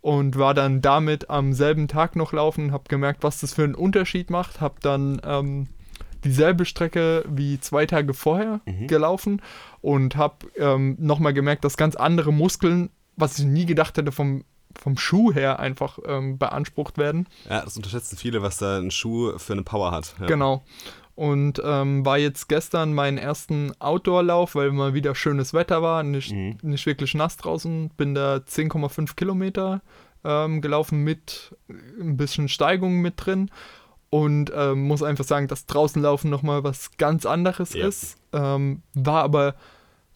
[0.00, 3.74] und war dann damit am selben Tag noch laufen, habe gemerkt, was das für einen
[3.74, 5.68] Unterschied macht, habe dann ähm,
[6.24, 8.86] dieselbe Strecke wie zwei Tage vorher Mhm.
[8.88, 9.42] gelaufen
[9.80, 14.44] und habe ähm, nochmal gemerkt, dass ganz andere Muskeln, was ich nie gedacht hätte, vom,
[14.76, 17.26] vom Schuh her einfach ähm, beansprucht werden.
[17.48, 20.14] Ja, das unterschätzen viele, was da ein Schuh für eine Power hat.
[20.20, 20.26] Ja.
[20.26, 20.62] Genau.
[21.18, 26.30] Und ähm, war jetzt gestern meinen ersten Outdoor-Lauf, weil mal wieder schönes Wetter war, nicht,
[26.32, 26.58] Mhm.
[26.62, 27.90] nicht wirklich nass draußen.
[27.96, 29.82] Bin da 10,5 Kilometer
[30.24, 31.56] ähm, gelaufen mit
[32.00, 33.50] ein bisschen Steigung mit drin.
[34.10, 37.88] Und ähm, muss einfach sagen, dass draußen laufen nochmal was ganz anderes Ja.
[37.88, 38.16] ist.
[38.32, 39.56] Ähm, war aber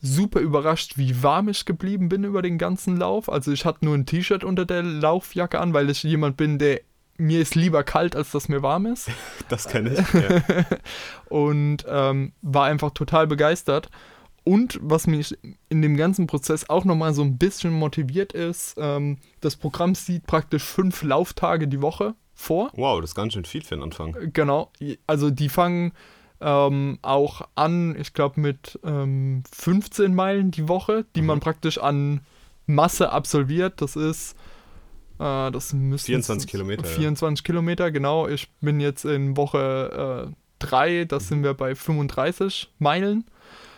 [0.01, 3.29] super überrascht, wie warm ich geblieben bin über den ganzen Lauf.
[3.29, 6.81] Also ich hatte nur ein T-Shirt unter der Laufjacke an, weil ich jemand bin, der
[7.17, 9.11] mir ist lieber kalt, als dass mir warm ist
[9.49, 10.13] Das kenne ich.
[10.13, 10.65] Ja.
[11.29, 13.91] und ähm, war einfach total begeistert.
[14.45, 15.39] Und was mich
[15.69, 20.27] in dem ganzen Prozess auch nochmal so ein bisschen motiviert ist, ähm, das Programm sieht
[20.27, 22.71] praktisch fünf Lauftage die Woche vor.
[22.75, 24.17] Wow, das ist ganz schön viel für den Anfang.
[24.33, 24.73] Genau,
[25.07, 25.93] also die fangen
[26.41, 32.21] ähm, auch an, ich glaube, mit ähm, 15 Meilen die Woche, die man praktisch an
[32.67, 33.81] Masse absolviert.
[33.81, 34.37] Das ist,
[35.19, 36.89] äh, das müssten 24 Kilometer, ja.
[36.91, 38.29] 24 Kilometer, genau.
[38.29, 43.25] Ich bin jetzt in Woche 3, das sind wir bei 35 Meilen.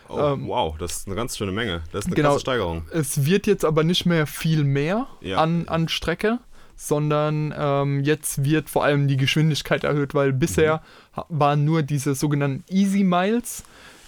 [0.07, 1.81] Oh, Ähm, wow, das ist eine ganz schöne Menge.
[1.91, 2.29] Das ist eine genau.
[2.29, 2.83] krasse Steigerung.
[2.91, 5.37] Es wird jetzt aber nicht mehr viel mehr Ja.
[5.37, 6.37] an, an Strecke,
[6.75, 10.83] sondern ähm, jetzt wird vor allem die Geschwindigkeit erhöht, weil bisher
[11.15, 11.21] Mhm.
[11.29, 13.63] waren nur diese sogenannten Easy Miles,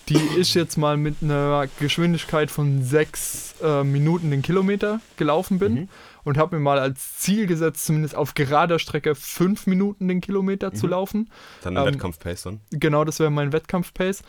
[0.09, 5.73] die ich jetzt mal mit einer Geschwindigkeit von 6 äh, Minuten den Kilometer gelaufen bin
[5.73, 5.89] Mhm.
[6.27, 10.73] Und habe mir mal als Ziel gesetzt, zumindest auf gerader Strecke 5 Minuten den Kilometer
[10.73, 10.91] zu Mhm.
[10.91, 11.29] laufen.
[11.63, 12.59] Dann ein ähm, Wettkampf-Pace dann.
[12.71, 14.21] Genau, das wäre mein Wettkampf-Pace,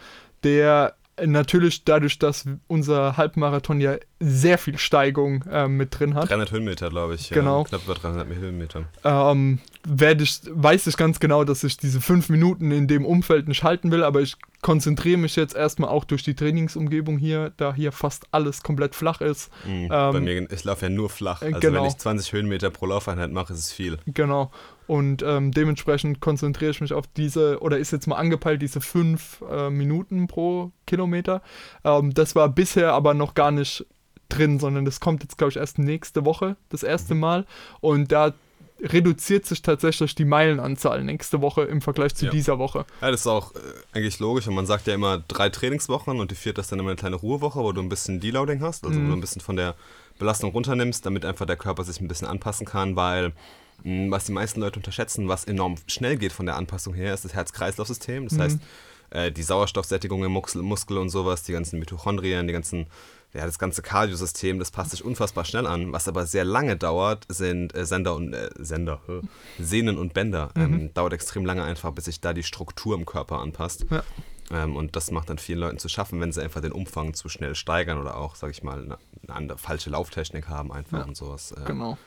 [0.45, 0.95] der
[1.27, 6.91] natürlich dadurch, dass unser Halbmarathon ja sehr viel Steigung ähm, mit drin hat, 300 Höhenmeter,
[6.91, 7.31] glaube ich.
[7.31, 7.63] Genau.
[7.63, 8.85] Ja, knapp über 300 Höhenmeter.
[9.03, 13.49] ähm, werde ich, weiß ich ganz genau, dass ich diese fünf Minuten in dem Umfeld
[13.49, 17.75] nicht halten will, aber ich konzentriere mich jetzt erstmal auch durch die Trainingsumgebung hier, da
[17.75, 19.51] hier fast alles komplett flach ist.
[19.65, 19.89] Mhm.
[19.89, 21.43] Bei Ähm, mir, ich laufe ja nur flach.
[21.43, 21.83] Also genau.
[21.83, 23.99] wenn ich 20 Höhenmeter pro Laufeinheit mache, ist es viel.
[24.07, 24.51] Genau.
[24.87, 29.43] Und ähm, dementsprechend konzentriere ich mich auf diese, oder ist jetzt mal angepeilt, diese fünf
[29.51, 31.43] äh, Minuten pro Kilometer.
[31.85, 33.87] Ähm, das war bisher aber noch gar nicht
[34.29, 37.21] drin, sondern das kommt jetzt, glaube ich, erst nächste Woche, das erste Mhm.
[37.21, 37.47] Mal.
[37.81, 38.35] Und da
[38.81, 42.31] reduziert sich tatsächlich die Meilenanzahl nächste Woche im Vergleich zu Ja.
[42.31, 42.85] dieser Woche.
[43.01, 43.59] Ja, das ist auch äh,
[43.93, 44.47] eigentlich logisch.
[44.47, 47.17] Und man sagt ja immer drei Trainingswochen und die vierte ist dann immer eine kleine
[47.17, 49.09] Ruhewoche, wo du ein bisschen Deloading hast, also wo Mhm.
[49.11, 49.75] du ein bisschen von der
[50.19, 53.33] Belastung runternimmst, damit einfach der Körper sich ein bisschen anpassen kann, weil
[53.85, 57.25] mh, was die meisten Leute unterschätzen, was enorm schnell geht von der Anpassung her, ist
[57.25, 58.25] das Herz-Kreislauf-System.
[58.25, 58.41] Das Mhm.
[58.43, 58.61] heißt,
[59.11, 62.87] äh, die Sauerstoffsättigung im Muskel, Muskel und sowas, die ganzen Mitochondrien, die ganzen,
[63.35, 65.93] ja, das ganze Kardiosystem, das passt sich unfassbar schnell an.
[65.93, 70.51] Was aber sehr lange dauert, sind äh, Sender und äh, Sender, äh, Sehnen und Bänder.
[70.57, 70.95] Ähm, Mhm.
[70.95, 73.85] dauert extrem lange einfach, bis sich da die Struktur im Körper anpasst.
[73.91, 74.03] Ja.
[74.51, 77.29] Ähm, und das macht dann vielen Leuten zu schaffen, wenn sie einfach den Umfang zu
[77.29, 81.05] schnell steigern oder auch, sag ich mal, eine, eine andere falsche Lauftechnik haben einfach Ja,
[81.05, 81.53] und sowas.
[81.53, 81.99] Äh, Genau.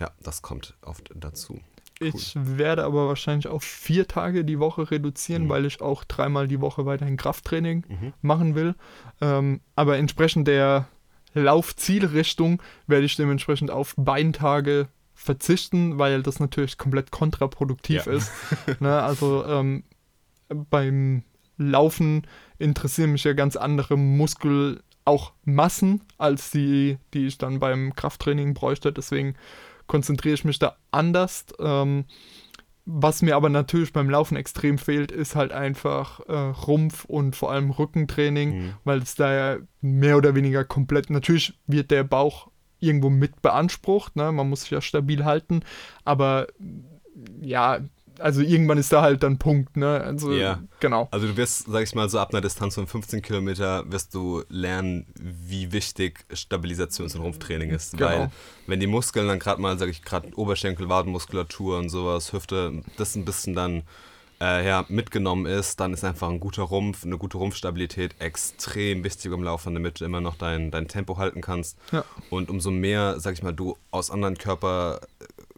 [0.00, 1.60] Ja, das kommt oft dazu.
[2.00, 5.48] Ich werde aber wahrscheinlich auf vier Tage die Woche reduzieren, Mhm.
[5.48, 8.12] weil ich auch dreimal die Woche weiterhin Krafttraining Mhm.
[8.20, 8.74] machen will.
[9.20, 10.88] Ähm, aber entsprechend der
[11.34, 18.12] Laufzielrichtung werde ich dementsprechend auf Beintage verzichten, weil das natürlich komplett kontraproduktiv Ja.
[18.12, 18.30] ist.
[18.80, 19.84] ne, also ähm,
[20.48, 21.22] beim
[21.56, 22.26] Laufen
[22.58, 28.54] interessieren mich ja ganz andere Muskel, auch Massen, als die, die ich dann beim Krafttraining
[28.54, 28.92] bräuchte.
[28.92, 29.34] Deswegen
[29.86, 31.46] konzentriere ich mich da anders.
[31.58, 32.04] Ähm,
[32.88, 37.50] was mir aber natürlich beim Laufen extrem fehlt, ist halt einfach äh, Rumpf und vor
[37.50, 38.74] allem Rückentraining, Mhm.
[38.84, 44.14] weil es da ja mehr oder weniger komplett, natürlich wird der Bauch irgendwo mit beansprucht,
[44.16, 44.30] ne?
[44.30, 45.62] man muss sich ja stabil halten,
[46.04, 46.46] aber
[47.40, 47.80] ja,
[48.18, 50.00] also irgendwann ist da halt dann Punkt, ne?
[50.00, 50.60] Also Ja.
[50.80, 51.08] genau.
[51.10, 54.42] Also du wirst, sag ich mal, so ab einer Distanz von 15 Kilometer wirst du
[54.48, 57.92] lernen, wie wichtig Stabilisations- und Rumpftraining ist.
[57.96, 58.06] Genau.
[58.06, 58.30] Weil
[58.66, 63.14] wenn die Muskeln dann gerade mal, sag ich gerade Oberschenkel, Wadenmuskulatur und sowas, Hüfte, das
[63.16, 63.82] ein bisschen dann
[64.40, 69.32] äh, ja, mitgenommen ist, dann ist einfach ein guter Rumpf, eine gute Rumpfstabilität extrem wichtig
[69.32, 71.78] im Laufen, damit du immer noch dein, dein Tempo halten kannst.
[71.90, 72.04] Ja.
[72.28, 75.00] Und umso mehr, sag ich mal, du aus anderen Körper,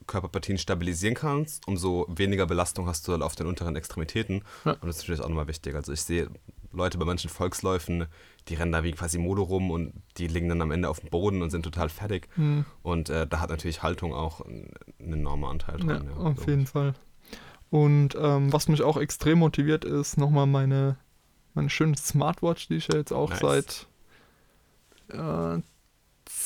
[0.09, 4.43] Körperpartien stabilisieren kannst, umso weniger Belastung hast du dann auf den unteren Extremitäten.
[4.65, 4.73] Ja.
[4.73, 5.77] Und das ist natürlich auch nochmal wichtig.
[5.77, 6.29] Also ich sehe
[6.73, 8.07] Leute bei manchen Volksläufen,
[8.49, 11.11] die rennen da wie quasi Modo rum und die liegen dann am Ende auf dem
[11.11, 12.29] Boden und sind total fertig.
[12.35, 12.65] Hm.
[12.83, 16.11] Und äh, da hat natürlich Haltung auch einen enormen Anteil Ja, dran.
[16.11, 16.51] Ja, auf so.
[16.51, 16.95] jeden Fall.
[17.71, 20.97] Und ähm, was mich auch extrem motiviert, ist nochmal meine,
[21.55, 23.41] meine schöne Smartwatch, die ich ja jetzt auch Nice.
[23.41, 23.87] seit
[25.59, 25.63] äh,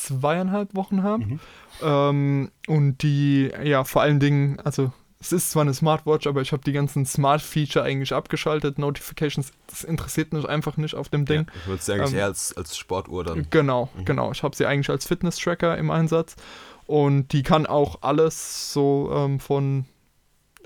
[0.05, 1.23] zweieinhalb Wochen habe.
[1.25, 1.39] Mhm.
[1.81, 6.51] Ähm, und die, ja, vor allen Dingen, also es ist zwar eine Smartwatch, aber ich
[6.51, 8.77] habe die ganzen Smart-Feature eigentlich abgeschaltet.
[8.77, 11.45] Notifications, das interessiert mich einfach nicht auf dem Ding.
[11.47, 13.47] Ja, ich würde es eigentlich Ähm, eher als, als Sportuhr dann.
[13.49, 14.05] Genau, Mhm.
[14.05, 14.31] genau.
[14.31, 16.35] Ich habe sie eigentlich als Fitness-Tracker im Einsatz.
[16.85, 19.85] Und die kann auch alles so ähm, von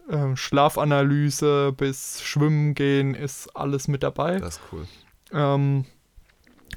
[0.10, 4.40] ähm, Schlafanalyse bis Schwimmen gehen, ist alles mit dabei.
[4.40, 4.88] Das ist cool.
[5.34, 5.86] Ähm,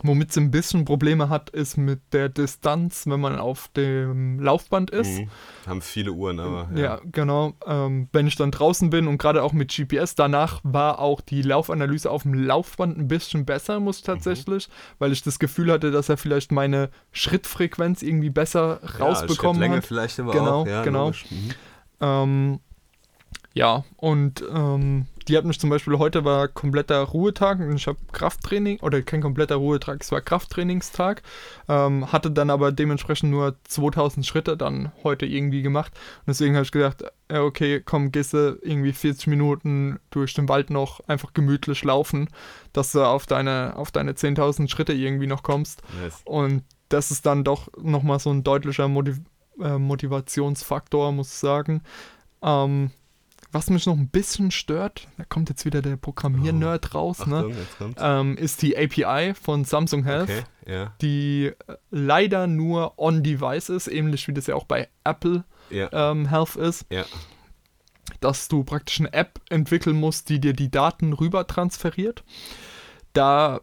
[0.03, 4.91] womit sie ein bisschen Probleme hat, ist mit der Distanz, wenn man auf dem Laufband
[4.91, 5.21] ist.
[5.21, 5.29] Mhm.
[5.67, 7.55] Haben viele Uhren, aber Ja, genau.
[7.67, 11.43] Ähm, wenn ich dann draußen bin und gerade auch mit GPS, danach war auch die
[11.43, 15.91] Laufanalyse auf dem Laufband ein bisschen besser, muss ich tatsächlich, weil ich das Gefühl hatte,
[15.91, 19.87] dass er vielleicht meine Schrittfrequenz irgendwie besser rausbekommen Schrittlänge hat.
[19.87, 20.67] vielleicht aber Genau, auch.
[20.67, 21.11] Ja, genau.
[21.11, 21.51] Mhm.
[22.01, 22.61] Ähm,
[23.53, 27.99] ja, und ähm, die hat mich zum Beispiel heute war kompletter Ruhetag und ich habe
[28.13, 31.23] Krafttraining, oder kein kompletter Ruhetag, es war Krafttrainingstag,
[31.69, 35.93] ähm, hatte dann aber dementsprechend nur 2000 Schritte dann heute irgendwie gemacht.
[36.21, 40.49] Und deswegen habe ich gedacht, ja, okay, komm, gehst du irgendwie 40 Minuten durch den
[40.49, 42.29] Wald noch einfach gemütlich laufen,
[42.73, 45.83] dass du auf deine, auf deine 10.000 Schritte irgendwie noch kommst.
[46.03, 46.23] Nice.
[46.25, 49.21] Und das ist dann doch nochmal so ein deutlicher Motiv
[49.61, 51.83] äh, Motivationsfaktor, muss ich sagen.
[52.43, 52.91] Ähm,
[53.53, 57.39] was mich noch ein bisschen stört, da kommt jetzt wieder der Programmier-Nerd raus, ne?
[57.39, 58.03] Achtung, kommt's.
[58.05, 60.43] ähm, ist die API von Samsung Health, Okay,
[60.73, 60.95] ja.
[61.01, 66.29] die äh, leider nur on-device ist, ähnlich wie das ja auch bei Apple Ja, ähm,
[66.29, 67.05] Health ist, ja.
[68.21, 72.23] dass du praktisch eine App entwickeln musst, die dir die Daten rüber transferiert.
[73.13, 73.61] Da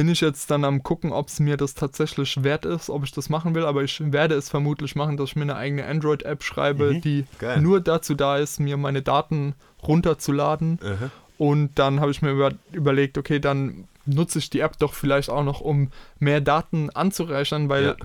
[0.00, 3.12] bin ich jetzt dann am gucken, ob es mir das tatsächlich wert ist, ob ich
[3.12, 6.42] das machen will, aber ich werde es vermutlich machen, dass ich mir eine eigene Android-App
[6.42, 7.60] schreibe, Mhm, die geil.
[7.60, 9.54] nur dazu da ist, mir meine Daten
[9.86, 10.78] runterzuladen.
[10.82, 11.10] Aha.
[11.36, 15.28] Und dann habe ich mir über, überlegt, okay, dann nutze ich die App doch vielleicht
[15.28, 17.96] auch noch, um mehr Daten anzureichern, weil Ja.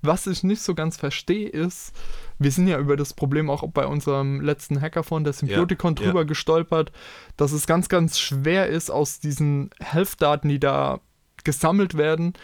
[0.00, 1.92] was ich nicht so ganz verstehe ist,
[2.38, 6.24] wir sind ja über das Problem auch bei unserem letzten Hackathon, der Symbioticon, Ja, drüber
[6.24, 6.92] gestolpert,
[7.36, 11.00] dass es ganz, ganz schwer ist, aus diesen Health-Daten, die da
[11.44, 12.34] gesammelt werden,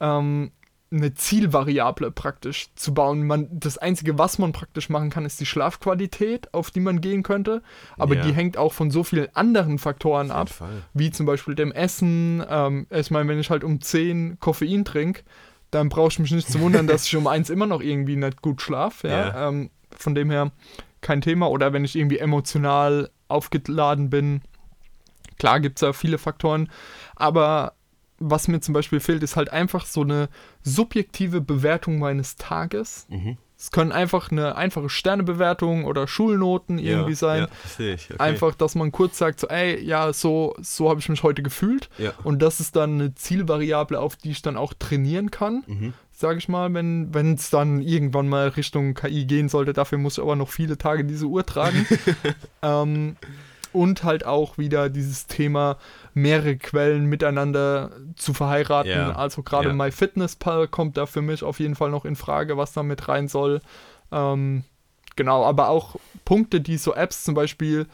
[0.00, 0.52] ähm,
[0.92, 3.26] eine Zielvariable praktisch zu bauen.
[3.26, 7.24] Man, das Einzige, was man praktisch machen kann, ist die Schlafqualität, auf die man gehen
[7.24, 7.62] könnte.
[7.98, 8.22] Aber Ja.
[8.22, 10.82] die hängt auch von so vielen anderen Faktoren ab, Fall.
[10.94, 12.42] wie zum Beispiel dem Essen.
[12.48, 15.22] Ähm, ich meine, wenn ich halt um 10 Koffein trinke,
[15.72, 18.40] dann brauche ich mich nicht zu wundern, dass ich um eins immer noch irgendwie nicht
[18.40, 19.08] gut schlafe.
[19.08, 19.26] Ja?
[19.26, 19.48] Ja.
[19.48, 20.52] Ähm, von dem her
[21.00, 21.50] kein Thema.
[21.50, 24.40] Oder wenn ich irgendwie emotional aufgeladen bin.
[25.38, 26.70] Klar gibt es da viele Faktoren,
[27.16, 27.74] aber
[28.18, 30.28] was mir zum Beispiel fehlt, ist halt einfach so eine
[30.62, 33.06] subjektive Bewertung meines Tages.
[33.08, 33.36] Mhm.
[33.58, 37.40] Es können einfach eine einfache Sternebewertung oder Schulnoten irgendwie ja, sein.
[37.40, 38.10] Ja, verstehe ich.
[38.10, 38.22] Okay.
[38.22, 41.88] Einfach, dass man kurz sagt, so, ey, ja, so, so habe ich mich heute gefühlt.
[41.96, 42.12] Ja.
[42.22, 45.94] Und das ist dann eine Zielvariable, auf die ich dann auch trainieren kann, Mhm.
[46.12, 49.72] sage ich mal, wenn es dann irgendwann mal Richtung KI gehen sollte.
[49.72, 51.86] Dafür muss ich aber noch viele Tage diese Uhr tragen.
[52.62, 53.16] ähm,
[53.76, 55.76] und halt auch wieder dieses Thema,
[56.14, 58.90] mehrere Quellen miteinander zu verheiraten.
[58.90, 59.12] Ja.
[59.12, 59.74] Also gerade Ja.
[59.74, 63.28] MyFitnessPal kommt da für mich auf jeden Fall noch in Frage, was da mit rein
[63.28, 63.60] soll.
[64.10, 64.64] Ähm,
[65.14, 67.86] genau, aber auch Punkte, die so Apps zum Beispiel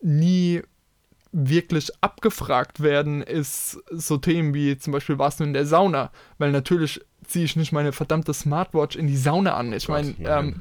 [0.00, 0.62] nie
[1.32, 6.10] wirklich abgefragt werden, ist so Themen wie zum Beispiel, warst du in der Sauna?
[6.38, 9.72] Weil natürlich ziehe ich nicht meine verdammte Smartwatch in die Sauna an.
[9.72, 10.60] Ich meine, ähm,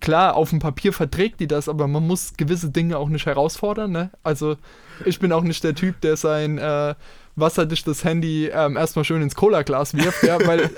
[0.00, 3.90] klar, auf dem Papier verträgt die das, aber man muss gewisse Dinge auch nicht herausfordern.
[3.90, 4.10] Ne?
[4.22, 4.56] Also
[5.04, 6.94] ich bin auch nicht der Typ, der sein äh,
[7.36, 10.70] wasserdichtes Handy ähm, erstmal schön ins Cola-Glas wirft, ja, weil äh,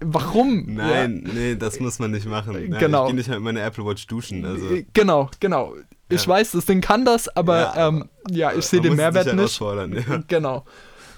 [0.00, 0.74] warum?
[0.74, 2.52] Nein, nee, das muss man nicht machen.
[2.52, 3.04] Nein, Genau.
[3.04, 4.44] Ich gehe nicht mit meiner Apple Watch duschen.
[4.44, 4.82] Also, Ja?
[4.92, 5.74] Genau, genau.
[6.08, 6.28] Ich Ja.
[6.28, 9.34] weiß, das Ding kann das, aber Ja, ja, ähm, ja ich sehe den Mehrwert nicht
[9.36, 9.60] nicht.
[9.60, 10.22] herausfordern, Ja.
[10.28, 10.64] Genau.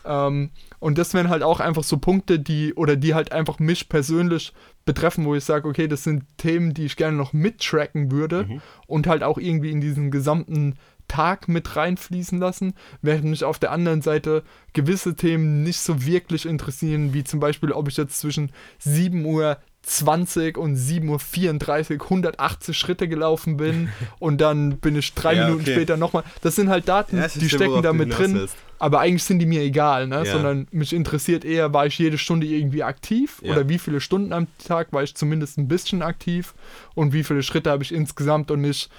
[0.05, 3.89] Ähm, und das wären halt auch einfach so Punkte, die, oder die halt einfach mich
[3.89, 4.53] persönlich
[4.85, 8.61] betreffen, wo ich sage, okay, das sind Themen, die ich gerne noch mittracken würde Mhm.
[8.87, 10.74] und halt auch irgendwie in diesen gesamten
[11.09, 16.47] Tag mit reinfließen lassen, während mich auf der anderen Seite gewisse Themen nicht so wirklich
[16.47, 22.76] interessieren, wie zum Beispiel, ob ich jetzt zwischen 7 Uhr 20 und 7.34 Uhr 180
[22.76, 25.72] Schritte gelaufen bin und dann bin ich drei Ja, Minuten okay.
[25.74, 26.24] später nochmal.
[26.43, 28.34] Das sind halt Daten, Ja, ich die stecken da mit drin.
[28.34, 28.57] willst.
[28.78, 30.16] Aber eigentlich sind die mir egal, ne?
[30.26, 30.32] Ja.
[30.32, 33.53] Sondern mich interessiert eher, war ich jede Stunde irgendwie aktiv Ja.
[33.53, 36.55] oder wie viele Stunden am Tag war ich zumindest ein bisschen aktiv
[36.95, 38.91] und wie viele Schritte habe ich insgesamt und nicht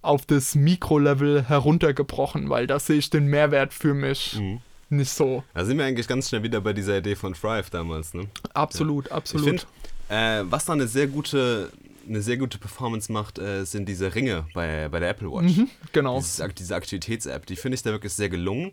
[0.00, 4.60] auf das Mikrolevel heruntergebrochen, weil da sehe ich den Mehrwert für mich Mhm.
[4.88, 5.42] nicht so.
[5.52, 8.14] Da sind wir eigentlich ganz schnell wieder bei dieser Idee von Thrive damals.
[8.14, 8.28] Ne?
[8.54, 9.46] Absolut, Ich absolut.
[9.48, 9.62] finde,
[10.08, 11.70] äh, was da eine sehr gute,
[12.08, 15.56] eine sehr gute Performance macht, äh, sind diese Ringe bei, bei der Apple Watch.
[15.56, 16.18] mhm, genau.
[16.18, 18.72] Dieses, diese Aktivitäts-App, die finde ich da wirklich sehr gelungen.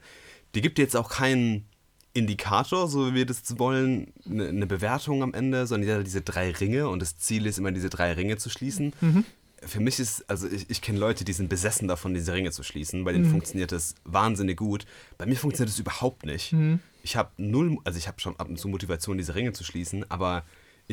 [0.55, 1.65] Die gibt jetzt auch keinen
[2.13, 6.07] Indikator, so wie wir das wollen, eine, eine Bewertung am Ende, sondern die hat halt
[6.07, 8.93] diese drei Ringe und das Ziel ist immer, diese drei Ringe zu schließen.
[9.01, 9.25] Mhm.
[9.65, 12.61] Für mich ist, also ich, ich kenne Leute, die sind besessen davon, diese Ringe zu
[12.61, 13.03] schließen.
[13.03, 13.15] Bei Mhm.
[13.15, 14.85] denen funktioniert das wahnsinnig gut.
[15.17, 16.53] Bei mir funktioniert das überhaupt nicht.
[16.53, 16.79] Mhm.
[17.01, 20.05] Ich habe null, also ich habe schon ab und zu Motivation, diese Ringe zu schließen,
[20.11, 20.43] aber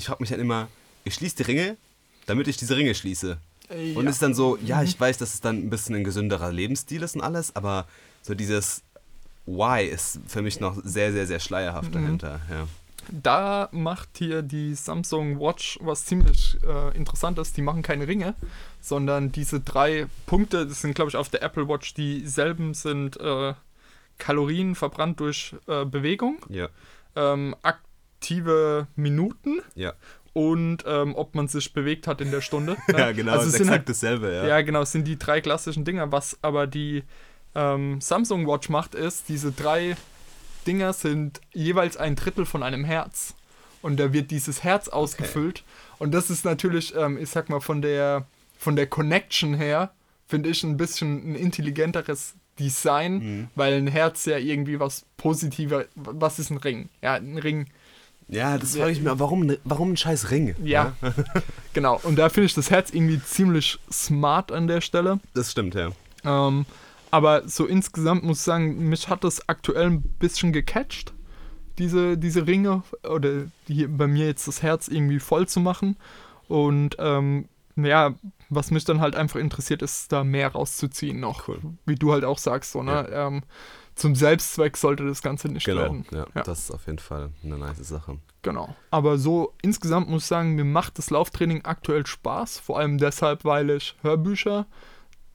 [0.01, 0.69] ich frage mich dann immer,
[1.05, 1.77] ich schließe die Ringe,
[2.27, 3.39] damit ich diese Ringe schließe.
[3.69, 4.11] Äh, Und ja.
[4.11, 7.03] es ist dann so, ja, ich weiß, dass es dann ein bisschen ein gesünderer Lebensstil
[7.03, 7.87] ist und alles, aber
[8.23, 8.83] so dieses
[9.47, 11.95] Why ist für mich noch sehr, sehr, sehr schleierhaft Mhm.
[11.95, 12.41] dahinter.
[12.51, 12.67] Ja.
[13.11, 17.53] Da macht hier die Samsung Watch was ziemlich äh, interessantes.
[17.53, 18.35] Die machen keine Ringe,
[18.81, 23.55] sondern diese drei Punkte, das sind, glaube ich, auf der Apple Watch dieselben, sind äh,
[24.19, 26.69] Kalorien verbrannt durch äh, Bewegung, Ja,
[27.17, 27.57] ähm,
[28.21, 29.95] aktive Minuten ja.
[30.35, 32.77] und ähm, ob man sich bewegt hat in der Stunde.
[32.89, 32.99] ne?
[32.99, 34.47] ja genau, Also es ist exakt halt, dasselbe, ja.
[34.47, 36.13] ja, genau, es sind die drei klassischen Dinger.
[36.13, 37.03] Was aber die
[37.55, 39.97] ähm, Samsung Watch macht, ist, diese drei
[40.67, 43.35] Dinger sind jeweils ein Drittel von einem Herz.
[43.83, 45.65] Und da wird dieses Herz ausgefüllt.
[45.99, 48.27] Und das ist natürlich, ähm, ich sag mal, von der,
[48.59, 49.93] von der Connection her,
[50.27, 53.49] finde ich ein bisschen ein intelligenteres Design, Mhm.
[53.55, 56.91] weil ein Herz ja irgendwie was positiver, was ist ein Ring?
[57.01, 57.69] Ja, ein Ring
[58.31, 60.55] Ja, das frage ich mir, warum, ne- warum ein scheiß Ring?
[60.63, 60.93] Ja,
[61.73, 62.01] genau.
[62.05, 65.19] Und da finde ich das Herz irgendwie ziemlich smart an der Stelle.
[65.35, 65.91] Das stimmt, ja.
[66.25, 66.65] Ähm,
[67.11, 71.13] aber so insgesamt muss ich sagen, mich hat das aktuell ein bisschen gecatcht,
[71.79, 75.97] diese, diese Ringe oder hier bei mir jetzt das Herz irgendwie voll zu machen.
[76.47, 78.15] Und ähm, ja,
[78.49, 81.49] was mich dann halt einfach interessiert, ist da mehr rauszuziehen noch.
[81.49, 81.59] Cool.
[81.87, 83.09] Wie du halt auch sagst, so, ne?
[83.13, 83.43] Ähm,
[84.01, 86.07] zum Selbstzweck sollte das Ganze nicht Genau, werden.
[86.11, 86.43] ja, Ja.
[86.43, 88.19] das ist auf jeden Fall eine nice Sache.
[88.43, 88.75] Genau.
[88.91, 92.59] Aber so insgesamt muss ich sagen, mir macht das Lauftraining aktuell Spaß.
[92.59, 94.67] Vor allem deshalb, weil ich Hörbücher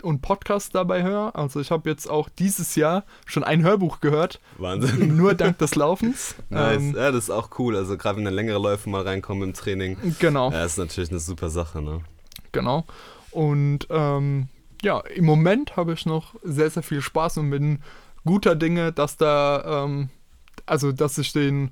[0.02, 1.36] und Podcasts dabei höre.
[1.36, 5.16] Also ich habe jetzt auch dieses Jahr schon ein Hörbuch gehört, Wahnsinn.
[5.18, 6.36] nur dank des Laufens.
[6.50, 6.78] Nice.
[6.78, 7.76] Ähm, ja, das ist auch cool.
[7.76, 11.20] Also gerade wenn dann längere Läufe mal reinkommen im Training, genau, ja, ist natürlich eine
[11.20, 12.02] super Sache, ne?
[12.52, 12.86] genau.
[13.32, 14.50] Und ähm,
[14.82, 17.80] ja, im Moment habe ich noch sehr, sehr viel Spaß und bin
[18.26, 20.10] guter Dinge, dass da, ähm,
[20.66, 21.72] also dass ich den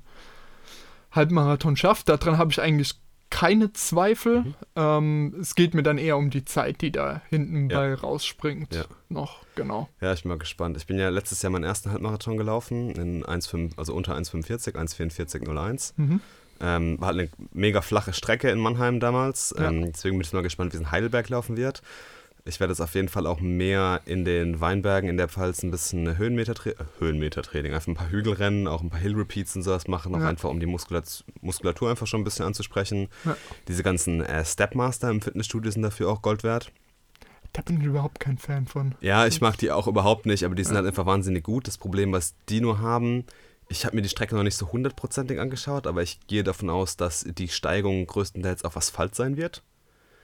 [1.12, 2.04] Halbmarathon schaffe.
[2.06, 2.94] Daran habe ich eigentlich
[3.30, 4.40] keine Zweifel.
[4.42, 4.54] Mhm.
[4.76, 7.78] Ähm, es geht mir dann eher um die Zeit, die da hinten Ja.
[7.78, 8.72] bei rausspringt.
[8.74, 8.84] Ja.
[9.08, 9.88] Noch, genau.
[10.00, 10.76] Ja, ich bin mal gespannt.
[10.76, 15.94] Ich bin ja letztes Jahr meinen ersten Halbmarathon gelaufen, in 1,5, also unter 1,45, 1,44,01.
[15.96, 16.20] Mhm.
[16.60, 19.52] Ähm, war halt eine mega flache Strecke in Mannheim damals.
[19.58, 19.68] Ja.
[19.68, 21.82] Ähm, deswegen bin ich mal gespannt, wie es in Heidelberg laufen wird.
[22.46, 25.70] Ich werde jetzt auf jeden Fall auch mehr in den Weinbergen in der Pfalz ein
[25.70, 30.14] bisschen Höhenmetertraining, äh, Höhenmetertraining, einfach ein paar Hügelrennen, auch ein paar Hill-Repeats und sowas machen,
[30.14, 30.28] auch Ja.
[30.28, 33.08] einfach um die Muskulatur, Muskulatur einfach schon ein bisschen anzusprechen.
[33.24, 33.34] Ja.
[33.66, 36.70] Diese ganzen äh, Stepmaster im Fitnessstudio sind dafür auch Gold wert.
[37.54, 38.94] Da bin ich überhaupt kein Fan von.
[39.00, 40.78] Ja, ich mag die auch überhaupt nicht, aber die sind Ja.
[40.80, 41.66] halt einfach wahnsinnig gut.
[41.66, 43.24] Das Problem, was die nur haben,
[43.68, 46.98] ich habe mir die Strecke noch nicht so hundertprozentig angeschaut, aber ich gehe davon aus,
[46.98, 49.62] dass die Steigung größtenteils auf Asphalt sein wird.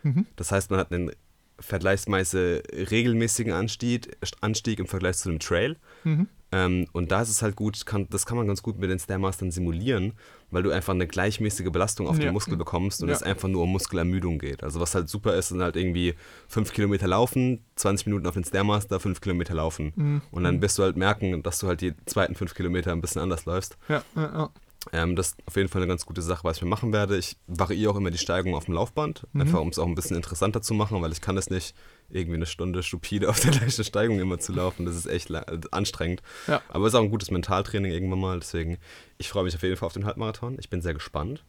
[0.02, 0.26] Mhm.
[0.36, 1.12] Das heißt, man hat einen
[1.60, 5.76] vergleichsweise regelmäßigen Anstieg, Anstieg im Vergleich zu einem Trail.
[6.04, 6.28] Mhm.
[6.52, 8.98] Ähm, und da ist es halt gut, kann, das kann man ganz gut mit den
[8.98, 10.14] Stairmastern simulieren,
[10.50, 12.24] weil du einfach eine gleichmäßige Belastung auf Ja.
[12.24, 13.14] den Muskel bekommst und Ja.
[13.14, 14.64] es einfach nur um Muskelermüdung geht.
[14.64, 16.14] Also was halt super ist, sind halt irgendwie
[16.48, 19.92] 5 Kilometer laufen, 20 Minuten auf den Stairmaster, 5 Kilometer laufen.
[19.94, 20.22] Mhm.
[20.32, 23.22] Und dann wirst du halt merken, dass du halt die zweiten 5 Kilometer ein bisschen
[23.22, 23.78] anders läufst.
[23.88, 24.50] Ja, ja, ja.
[24.92, 27.16] Ähm, das ist auf jeden Fall eine ganz gute Sache, was ich mir machen werde.
[27.18, 29.40] Ich variiere auch immer die Steigung auf dem Laufband, Mhm.
[29.42, 31.74] einfach um es auch ein bisschen interessanter zu machen, weil ich kann es nicht,
[32.08, 34.86] irgendwie eine Stunde stupide auf der gleichen Steigung immer zu laufen.
[34.86, 36.22] Das ist echt äh, anstrengend.
[36.46, 36.62] Ja.
[36.68, 38.40] Aber es ist auch ein gutes Mentaltraining irgendwann mal.
[38.40, 38.78] Deswegen,
[39.18, 40.56] ich freue mich auf jeden Fall auf den Halbmarathon.
[40.58, 41.44] Ich bin sehr gespannt.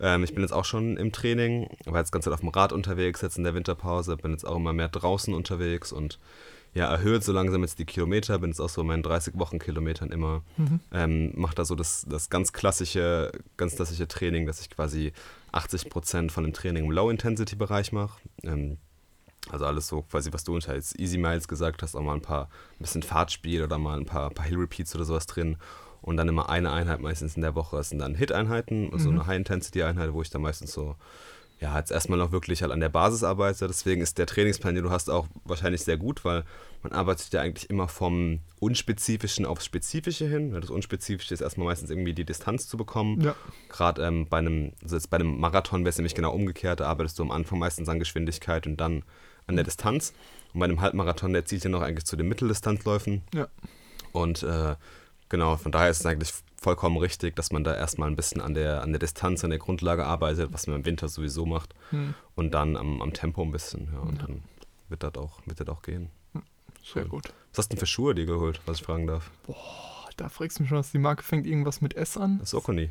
[0.00, 2.72] Ähm, ich bin jetzt auch schon im Training, war jetzt ganz Zeit auf dem Rad
[2.72, 6.18] unterwegs, jetzt in der Winterpause, bin jetzt auch immer mehr draußen unterwegs und
[6.74, 10.10] ja, erhöht so langsam jetzt die Kilometer, bin jetzt auch so in meinen 30 Wochenkilometern
[10.12, 10.80] immer, Mhm.
[10.92, 15.12] ähm, mache da so das, das ganz klassische, ganz klassische Training, dass ich quasi
[15.52, 18.20] 80% von dem Training im Low-Intensity-Bereich mache.
[18.44, 18.78] Ähm,
[19.50, 22.22] also alles so quasi, was du unter als Easy Miles gesagt hast, auch mal ein
[22.22, 22.44] paar
[22.74, 25.56] ein bisschen Fahrtspiel oder mal ein paar, paar Hill Repeats oder sowas drin.
[26.02, 27.76] Und dann immer eine Einheit meistens in der Woche.
[27.76, 29.18] Das sind dann Hit-Einheiten, also Mhm.
[29.18, 30.94] eine High-Intensity-Einheit, wo ich dann meistens so,
[31.60, 33.66] ja, jetzt erstmal noch wirklich halt an der Basis arbeite.
[33.66, 36.44] Deswegen ist der Trainingsplan, den du hast, auch wahrscheinlich sehr gut, weil
[36.82, 40.52] man arbeitet ja eigentlich immer vom Unspezifischen aufs Spezifische hin.
[40.58, 43.20] Das Unspezifische ist erstmal meistens irgendwie die Distanz zu bekommen.
[43.20, 43.34] Ja.
[43.68, 46.86] Gerade ähm, bei einem, also jetzt bei einem Marathon wäre es nämlich genau umgekehrt, da
[46.86, 49.02] arbeitest du am Anfang meistens an Geschwindigkeit und dann
[49.46, 50.14] an der Distanz.
[50.54, 53.22] Und bei einem Halbmarathon, der zielt ja noch eigentlich zu den Mitteldistanzläufen.
[53.34, 53.48] Ja.
[54.12, 54.76] Und äh,
[55.28, 58.54] genau, von daher ist es eigentlich vollkommen richtig, dass man da erstmal ein bisschen an
[58.54, 61.74] der, an der Distanz, an der Grundlage arbeitet, was man im Winter sowieso macht.
[61.90, 62.14] Hm.
[62.34, 63.88] Und dann am, am Tempo ein bisschen.
[63.92, 64.26] Ja, und Ja.
[64.26, 64.42] dann
[64.88, 66.10] wird das auch, wird das auch gehen.
[66.82, 67.28] Sehr gut.
[67.50, 69.30] Was hast du denn für Schuhe dir geholt, was ich fragen darf?
[69.46, 69.54] Oh,
[70.16, 72.38] da fragst du mich schon, was die Marke fängt irgendwas mit S an.
[72.38, 72.90] Das ist Okoni.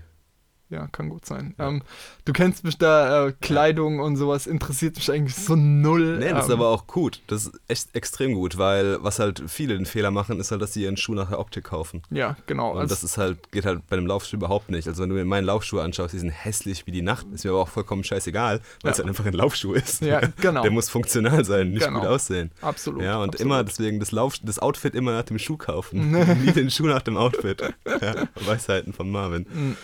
[0.71, 1.55] Ja, kann gut sein.
[1.57, 1.67] Ja.
[1.69, 1.81] Ähm,
[2.25, 6.19] du kennst mich da, äh, Kleidung und sowas interessiert mich eigentlich so null.
[6.19, 7.23] Nee, das ist ähm, aber auch gut.
[7.25, 10.73] Das ist echt extrem gut, weil was halt viele den Fehler machen, ist halt, dass
[10.73, 12.03] sie ihren Schuh nach der Optik kaufen.
[12.11, 12.73] Ja, genau.
[12.73, 14.87] Und Also, das ist halt, geht halt bei einem Laufschuh überhaupt nicht.
[14.87, 17.25] Also wenn du mir meinen Laufschuh anschaust, die sind hässlich wie die Nacht.
[17.33, 19.03] Ist mir aber auch vollkommen scheißegal, weil es Ja.
[19.05, 20.01] halt einfach ein Laufschuh ist.
[20.03, 20.61] ja, genau.
[20.61, 22.01] Der muss funktional sein, nicht Genau.
[22.01, 22.51] gut aussehen.
[22.61, 23.01] absolut.
[23.01, 23.39] Ja, und absolut.
[23.41, 26.11] immer deswegen das, Lauf, das Outfit immer nach dem Schuh kaufen.
[26.45, 27.63] Nie den Schuh nach dem Outfit.
[28.01, 29.47] Ja, Weisheiten von Marvin.
[29.51, 29.77] Mhm.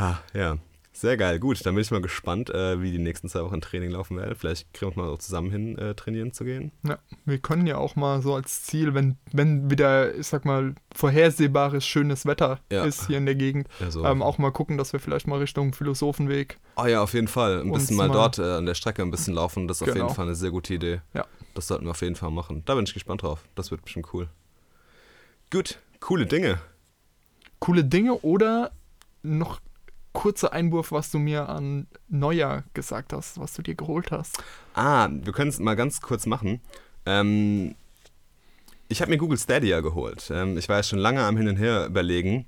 [0.00, 0.56] Ah, ja.
[0.92, 1.64] Sehr geil, gut.
[1.64, 4.34] Dann bin ich mal gespannt, äh, wie die nächsten zwei Wochen Training laufen werden.
[4.34, 6.72] Vielleicht kriegen wir mal so zusammen hin, äh, trainieren zu gehen.
[6.82, 10.74] Ja, wir können ja auch mal so als Ziel, wenn, wenn wieder, ich sag mal,
[10.94, 12.84] vorhersehbares, schönes Wetter Ja.
[12.84, 15.72] ist hier in der Gegend, Also, ähm, auch mal gucken, dass wir vielleicht mal Richtung
[15.72, 16.58] Philosophenweg.
[16.76, 17.60] oh ja, auf jeden Fall.
[17.62, 19.68] Ein bisschen mal, mal- dort äh, an der Strecke ein bisschen laufen.
[19.68, 20.06] Das ist auf Genau.
[20.06, 21.00] jeden Fall eine sehr gute Idee.
[21.14, 21.24] Ja.
[21.54, 22.62] Das sollten wir auf jeden Fall machen.
[22.66, 23.44] Da bin ich gespannt drauf.
[23.54, 24.28] Das wird bestimmt cool.
[25.50, 26.58] Gut, coole Dinge.
[27.58, 28.70] Coole Dinge oder
[29.22, 29.60] noch
[30.12, 34.42] kurzer Einwurf, was du mir an Neujahr gesagt hast, was du dir geholt hast.
[34.74, 36.60] Ah, wir können es mal ganz kurz machen.
[37.06, 37.74] Ähm,
[38.88, 40.30] ich habe mir Google Stadia geholt.
[40.32, 42.46] Ähm, ich war ja schon lange am Hin und Her überlegen,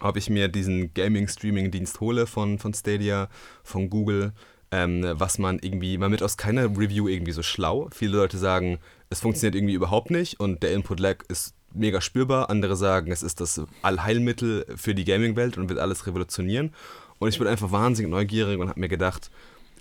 [0.00, 3.28] ob ich mir diesen Gaming-Streaming-Dienst hole von, von Stadia,
[3.62, 4.32] von Google,
[4.70, 7.88] ähm, was man irgendwie, man wird aus keiner Review irgendwie so schlau.
[7.92, 8.78] Viele Leute sagen,
[9.10, 12.50] es funktioniert irgendwie überhaupt nicht und der Input-Lag ist mega spürbar.
[12.50, 16.72] Andere sagen, es ist das Allheilmittel für die Gaming-Welt und wird alles revolutionieren.
[17.18, 19.30] Und ich bin einfach wahnsinnig neugierig und habe mir gedacht,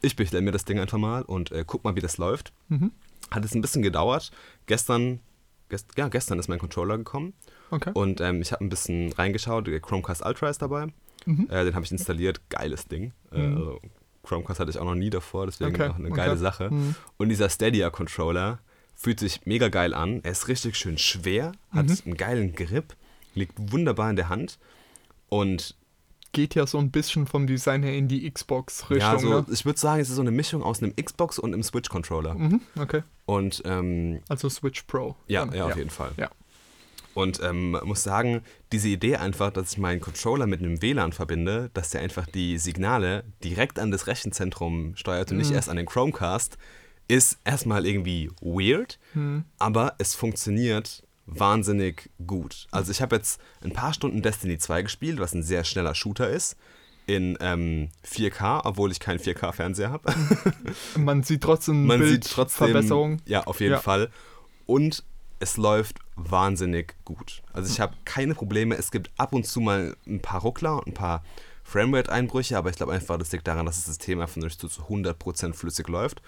[0.01, 2.51] ich bestelle mir das Ding einfach mal und äh, guck mal, wie das läuft.
[2.69, 2.91] Mhm.
[3.31, 4.31] Hat es ein bisschen gedauert.
[4.65, 5.19] Gestern,
[5.69, 7.33] gest, ja, gestern ist mein Controller gekommen
[7.71, 7.91] Okay.
[7.93, 9.65] und ähm, ich habe ein bisschen reingeschaut.
[9.67, 10.87] Der Chromecast Ultra ist dabei.
[11.25, 11.47] Mhm.
[11.49, 12.41] Äh, den habe ich installiert.
[12.49, 13.13] Geiles Ding.
[13.31, 13.57] Äh, Mhm.
[13.57, 13.79] also
[14.23, 16.15] Chromecast hatte ich auch noch nie davor, deswegen Okay, auch eine okay.
[16.17, 16.69] geile Sache.
[16.69, 16.95] Mhm.
[17.17, 18.59] Und dieser Stadia-Controller
[19.03, 20.21] fühlt sich mega geil an.
[20.23, 21.97] Er ist richtig schön schwer, hat Mhm.
[22.05, 22.95] einen geilen Grip,
[23.35, 24.57] liegt wunderbar in der Hand.
[25.29, 25.75] Und
[26.31, 28.97] Geht ja so ein bisschen vom Design her in die Xbox-Richtung.
[28.99, 29.45] ja, so, ne?
[29.51, 32.33] ich würde sagen, es ist so eine Mischung aus einem Xbox und einem Switch-Controller.
[32.33, 33.03] Mhm, okay.
[33.27, 35.15] Und ähm, Also Switch Pro.
[35.27, 36.11] Ja, Dann, ja, auf jeden Fall.
[36.17, 36.31] Ja.
[37.13, 38.41] Und ähm, muss sagen,
[38.71, 42.57] diese Idee einfach, dass ich meinen Controller mit einem WLAN verbinde, dass der einfach die
[42.57, 45.55] Signale direkt an das Rechenzentrum steuert und nicht Mhm.
[45.55, 46.57] erst an den Chromecast,
[47.07, 49.45] ist erstmal irgendwie weird, Mhm.
[49.59, 52.67] aber es funktioniert wahnsinnig gut.
[52.71, 56.29] Also ich habe jetzt ein paar Stunden Destiny 2 gespielt, was ein sehr schneller Shooter
[56.29, 56.55] ist.
[57.05, 60.13] in ähm, 4K, obwohl ich keinen 4K-Fernseher habe.
[60.97, 63.17] Man sieht trotzdem Man Bild sieht trotzdem Verbesserung.
[63.25, 63.79] Ja, auf jeden Ja.
[63.79, 64.09] Fall.
[64.65, 65.03] Und
[65.39, 67.43] es läuft wahnsinnig gut.
[67.51, 68.75] Also ich habe keine Probleme.
[68.75, 71.25] Es gibt ab und zu mal ein paar Ruckler und ein paar
[71.65, 75.53] Framerate-Einbrüche, aber ich glaube einfach, das liegt daran, dass das System einfach nicht zu 100%
[75.55, 76.21] flüssig läuft.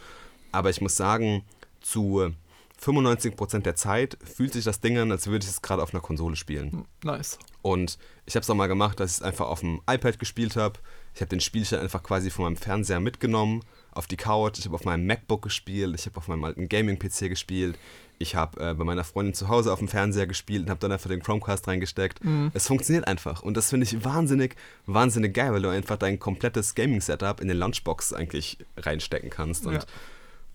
[0.56, 1.44] Aber ich muss sagen,
[1.82, 2.34] zu
[2.82, 6.02] 95% der Zeit fühlt sich das Ding an, als würde ich es gerade auf einer
[6.02, 6.86] Konsole spielen.
[7.04, 7.38] Nice.
[7.62, 10.56] Und ich habe es auch mal gemacht, dass ich es einfach auf dem iPad gespielt
[10.56, 10.80] habe.
[11.14, 14.60] Ich habe den Spielstand einfach quasi von meinem Fernseher mitgenommen auf die Couch.
[14.60, 15.96] Ich habe auf meinem MacBook gespielt.
[15.98, 17.78] Ich habe auf meinem alten Gaming-PC gespielt.
[18.18, 20.92] Ich habe äh, bei meiner Freundin zu Hause auf dem Fernseher gespielt und habe dann
[20.92, 22.20] einfach den Chromecast reingesteckt.
[22.54, 23.42] Es funktioniert einfach.
[23.42, 27.58] Und das finde ich wahnsinnig, wahnsinnig geil, weil du einfach dein komplettes Gaming-Setup in den
[27.58, 29.66] Lunchbox eigentlich reinstecken kannst.
[29.66, 29.80] Und Ja.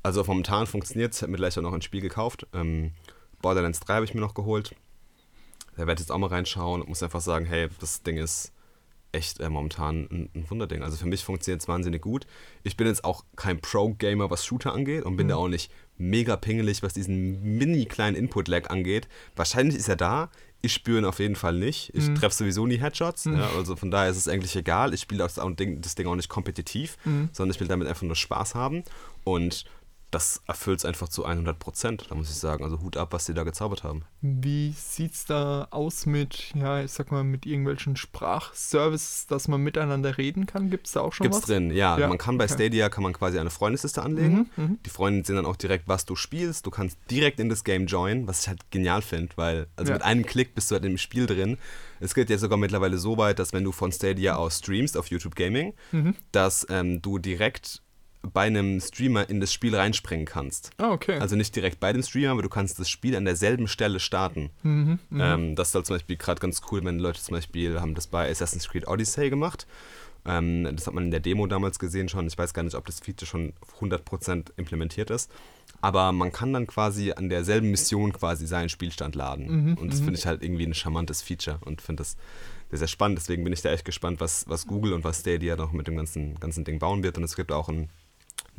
[0.03, 1.19] Also momentan funktioniert es.
[1.19, 2.47] Ich habe mir gleich auch noch ein Spiel gekauft.
[2.53, 2.93] Ähm,
[3.43, 4.75] Borderlands 3 habe ich mir noch geholt.
[5.77, 8.53] Da werde ich jetzt auch mal reinschauen und muss einfach sagen, hey, das Ding ist
[9.13, 10.83] echt äh, momentan ein, ein Wunderding.
[10.83, 12.27] Also für mich funktioniert es wahnsinnig gut.
[12.63, 16.37] Ich bin jetzt auch kein Pro-Gamer, was Shooter angeht und bin da auch nicht mega
[16.37, 19.09] pingelig, was diesen mini kleinen Input-Lag angeht.
[19.37, 20.31] Wahrscheinlich ist er da.
[20.63, 21.95] Ich spüre ihn auf jeden Fall nicht.
[21.95, 23.25] Ich treffe sowieso nie Headshots.
[23.25, 24.93] Ja, also von daher ist es eigentlich egal.
[24.93, 26.99] Ich spiele das, das Ding auch nicht kompetitiv,
[27.33, 28.85] sondern ich will damit einfach nur Spaß haben.
[29.25, 29.65] Und
[30.11, 32.07] das erfüllt es einfach zu 100 Prozent.
[32.09, 34.03] Da muss ich sagen, also Hut ab, was die da gezaubert haben.
[34.21, 40.19] Wie sieht's da aus mit, ja, ich sag mal, mit irgendwelchen Sprachservices, dass man miteinander
[40.19, 40.71] reden kann?
[40.71, 41.47] Gibt's da auch schon Gibt's was?
[41.47, 41.99] drin, ja.
[41.99, 42.55] Ja, Man kann bei okay.
[42.55, 44.51] Stadia kann man quasi eine Freundesliste anlegen.
[44.57, 46.67] Mhm, Die Freunde sehen dann auch direkt, was du spielst.
[46.67, 49.97] Du kannst direkt in das Game joinen, was ich halt genial finde, weil also Ja.
[49.97, 51.59] mit einem Klick bist du halt im Spiel drin.
[52.01, 55.07] Es geht jetzt sogar mittlerweile so weit, dass wenn du von Stadia aus streamst auf
[55.09, 56.15] YouTube Gaming, Mhm.
[56.33, 57.83] dass ähm, du direkt
[58.23, 60.71] bei einem Streamer in das Spiel reinspringen kannst.
[60.79, 61.19] Ah, okay.
[61.19, 64.51] Also nicht direkt bei dem Streamer, aber du kannst das Spiel an derselben Stelle starten.
[64.63, 65.21] mhm, mhm.
[65.21, 68.07] Ähm, das ist halt zum Beispiel gerade ganz cool, wenn Leute zum Beispiel haben das
[68.07, 69.67] bei Assassin's Creed Odyssey gemacht.
[70.27, 72.27] Ähm, das hat man in der Demo damals gesehen schon.
[72.27, 75.31] Ich weiß gar nicht, ob das Feature schon 100% implementiert ist.
[75.81, 79.65] Aber man kann dann quasi an derselben Mission quasi seinen Spielstand laden.
[79.71, 82.17] Mhm, und das finde ich halt irgendwie ein charmantes Feature und finde das
[82.69, 83.19] sehr, sehr spannend.
[83.19, 85.97] Deswegen bin ich da echt gespannt, was, was Google und was Stadia noch mit dem
[85.97, 87.17] ganzen, ganzen Ding bauen wird.
[87.17, 87.89] Und es gibt auch ein,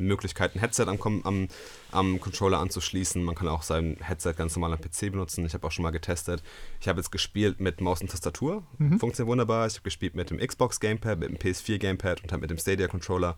[0.06, 1.48] Möglichkeit, ein Headset am, am,
[1.90, 3.22] am Controller anzuschließen.
[3.22, 5.44] Man kann auch sein Headset ganz normal am PC benutzen.
[5.46, 6.42] Ich habe auch schon mal getestet.
[6.80, 8.62] Ich habe jetzt gespielt mit Maus und Tastatur.
[8.98, 9.66] Funktioniert wunderbar.
[9.66, 12.58] Ich habe gespielt mit dem Xbox Gamepad, mit dem PS4 Gamepad und halt mit dem
[12.58, 13.36] Stadia Controller.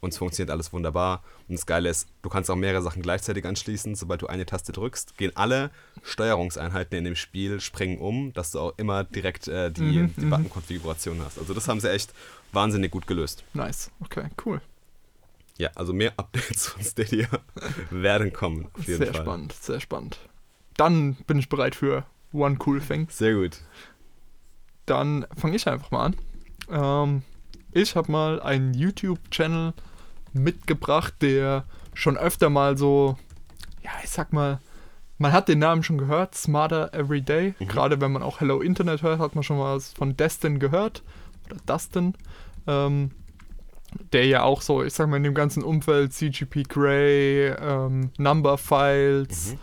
[0.00, 1.22] Und es funktioniert alles wunderbar.
[1.48, 3.94] Und das Geile ist, du kannst auch mehrere Sachen gleichzeitig anschließen.
[3.94, 5.70] Sobald du eine Taste drückst, gehen alle
[6.02, 10.26] Steuerungseinheiten in dem Spiel, springen um, dass du auch immer direkt äh, die, Mhm, die
[10.26, 10.30] mhm.
[10.30, 11.38] Button-Konfiguration hast.
[11.38, 12.12] Also das haben sie echt
[12.52, 13.44] wahnsinnig gut gelöst.
[13.54, 13.90] nice.
[14.00, 14.60] Okay, cool.
[15.56, 17.28] Ja, also mehr Updates von Stadia
[17.90, 18.68] werden kommen.
[18.74, 19.22] Auf jeden Sehr Fall.
[19.22, 20.18] spannend, sehr spannend.
[20.76, 23.06] Dann bin ich bereit für One Cool Thing.
[23.10, 23.58] Sehr gut.
[24.86, 26.16] Dann fange ich einfach mal an.
[26.70, 27.22] Ähm,
[27.72, 29.72] ich habe mal einen YouTube-Channel
[30.32, 33.16] mitgebracht, der schon öfter mal so,
[33.82, 34.60] ja, ich sag mal,
[35.18, 37.54] man hat den Namen schon gehört, Smarter Everyday.
[37.60, 37.68] Mhm.
[37.68, 41.04] Gerade wenn man auch Hello Internet hört, hat man schon mal was von Destin gehört.
[41.46, 42.14] Oder Dustin.
[42.66, 43.12] Ähm,
[44.12, 48.58] der ja auch so, ich sag mal, in dem ganzen Umfeld CGP Grey, ähm, Number
[48.58, 49.58] Files Mhm.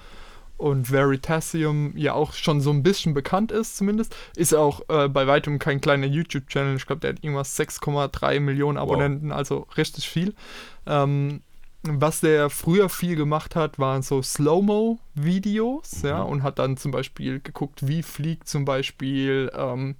[0.57, 4.15] und Veritasium ja auch schon so ein bisschen bekannt ist, zumindest.
[4.35, 6.75] Ist auch äh, bei weitem kein kleiner YouTube-Channel.
[6.75, 10.33] Ich glaube, der hat irgendwas 6,3 Millionen Abonnenten, also richtig viel.
[10.85, 11.41] Ähm,
[11.83, 16.09] was der früher viel gemacht hat, waren so Slow-Mo-Videos, Mhm.
[16.09, 19.95] ja, und hat dann zum Beispiel geguckt, wie fliegt zum Beispiel ähm,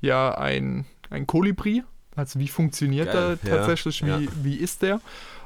[0.00, 1.84] ja ein, ein Kolibri.
[2.16, 4.30] Also wie funktioniert Geil, der ja, tatsächlich, wie, ja.
[4.42, 5.00] wie ist der?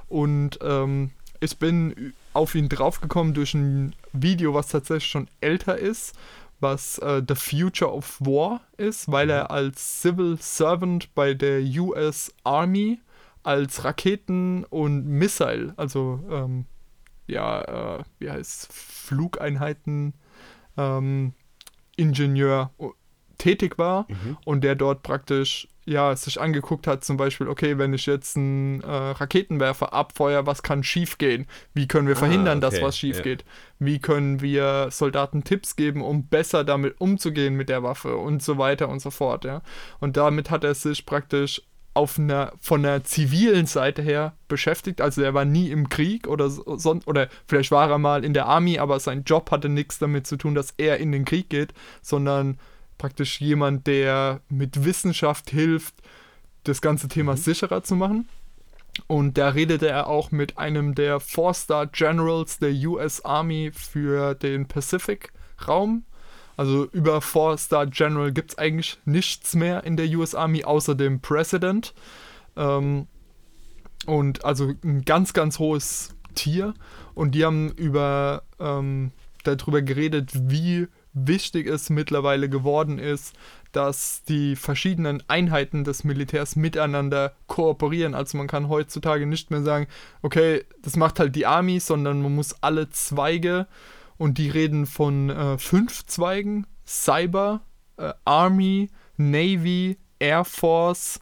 [0.08, 1.10] Und ähm,
[1.40, 6.14] ich bin auf ihn draufgekommen durch ein Video, was tatsächlich schon älter ist,
[6.60, 9.30] was äh, The Future of War ist, weil Mhm.
[9.32, 13.00] er als Civil Servant bei der US Army
[13.42, 16.66] als Raketen- und Missile, also ähm,
[17.26, 20.12] ja, äh, wie heißt Flugeinheiten
[20.76, 21.32] ähm,
[21.96, 22.70] Ingenieur
[23.38, 24.36] tätig war Mhm.
[24.44, 28.82] und der dort praktisch ja sich angeguckt hat, zum Beispiel, okay, wenn ich jetzt einen
[28.82, 31.46] äh, Raketenwerfer abfeuere, was kann schiefgehen?
[31.74, 33.22] Wie können wir Ah, verhindern, dass okay, was schief ja.
[33.22, 33.44] geht?
[33.78, 38.58] Wie können wir Soldaten Tipps geben, um besser damit umzugehen mit der Waffe und so
[38.58, 39.62] weiter und so fort, ja?
[40.00, 41.62] Und damit hat er sich praktisch
[41.92, 45.00] auf einer, von der zivilen Seite her beschäftigt.
[45.00, 48.32] Also er war nie im Krieg oder so, son- oder vielleicht war er mal in
[48.32, 51.50] der Army, aber sein Job hatte nichts damit zu tun, dass er in den Krieg
[51.50, 52.58] geht, sondern
[53.00, 55.94] praktisch jemand, der mit Wissenschaft hilft,
[56.64, 58.28] das ganze Thema sicherer zu machen.
[59.06, 64.68] Und da redete er auch mit einem der Four-Star Generals der US Army für den
[64.68, 66.04] Pacific-Raum.
[66.58, 71.20] Also über Four-Star General gibt es eigentlich nichts mehr in der US Army außer dem
[71.20, 71.94] President.
[72.54, 73.06] Ähm,
[74.04, 76.74] und also ein ganz, ganz hohes Tier.
[77.14, 79.12] Und die haben über ähm,
[79.44, 83.34] darüber geredet, wie wichtig es mittlerweile geworden ist,
[83.72, 88.14] dass die verschiedenen Einheiten des Militärs miteinander kooperieren.
[88.14, 89.86] Also man kann heutzutage nicht mehr sagen,
[90.22, 93.66] okay, das macht halt die Army, sondern man muss alle Zweige
[94.18, 97.62] und die reden von äh, fünf Zweigen: Cyber,
[97.96, 101.20] äh, Army, Navy, Air Force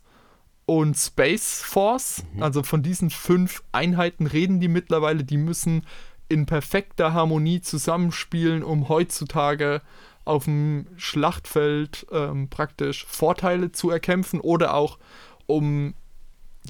[0.66, 2.24] und Space Force.
[2.34, 2.42] Mhm.
[2.42, 5.24] Also von diesen fünf Einheiten reden die mittlerweile.
[5.24, 5.82] Die müssen
[6.28, 9.82] in perfekter Harmonie zusammenspielen, um heutzutage
[10.24, 14.98] auf dem Schlachtfeld ähm, praktisch Vorteile zu erkämpfen oder auch
[15.46, 15.94] um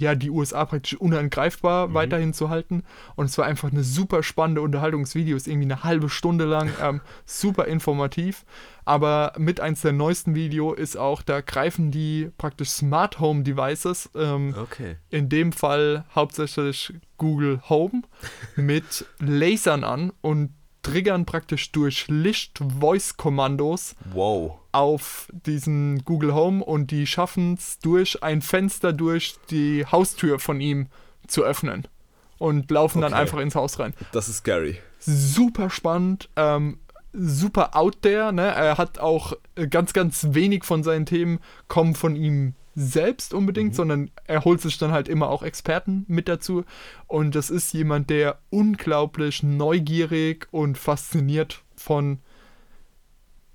[0.01, 1.95] ja, die USA praktisch unangreifbar mhm.
[1.95, 2.85] weiterhin zu halten.
[3.17, 7.01] Und es war einfach eine super spannende Unterhaltungsvideo, ist irgendwie eine halbe Stunde lang, ähm,
[7.25, 8.45] super informativ.
[8.85, 14.11] Aber mit eins der neuesten Video ist auch, da greifen die praktisch Smart Home Devices,
[14.15, 14.97] ähm, okay.
[15.11, 18.03] in dem Fall hauptsächlich Google Home,
[18.57, 24.59] mit Lasern an und triggern praktisch durch Licht-Voice-Kommandos wow.
[24.73, 30.61] auf diesen Google Home und die schaffen es durch ein Fenster durch die Haustür von
[30.61, 30.87] ihm
[31.27, 31.87] zu öffnen
[32.39, 33.11] und laufen okay.
[33.11, 33.95] dann einfach ins Haus rein.
[34.13, 34.79] Das ist scary.
[34.99, 36.79] Super spannend, ähm,
[37.13, 38.33] super out there.
[38.33, 38.47] Ne?
[38.47, 39.35] Er hat auch
[39.71, 43.77] ganz, ganz wenig von seinen Themen kommen von ihm selbst unbedingt, mhm.
[43.77, 46.65] sondern er holt sich dann halt immer auch Experten mit dazu.
[47.07, 52.21] Und das ist jemand, der unglaublich neugierig und fasziniert von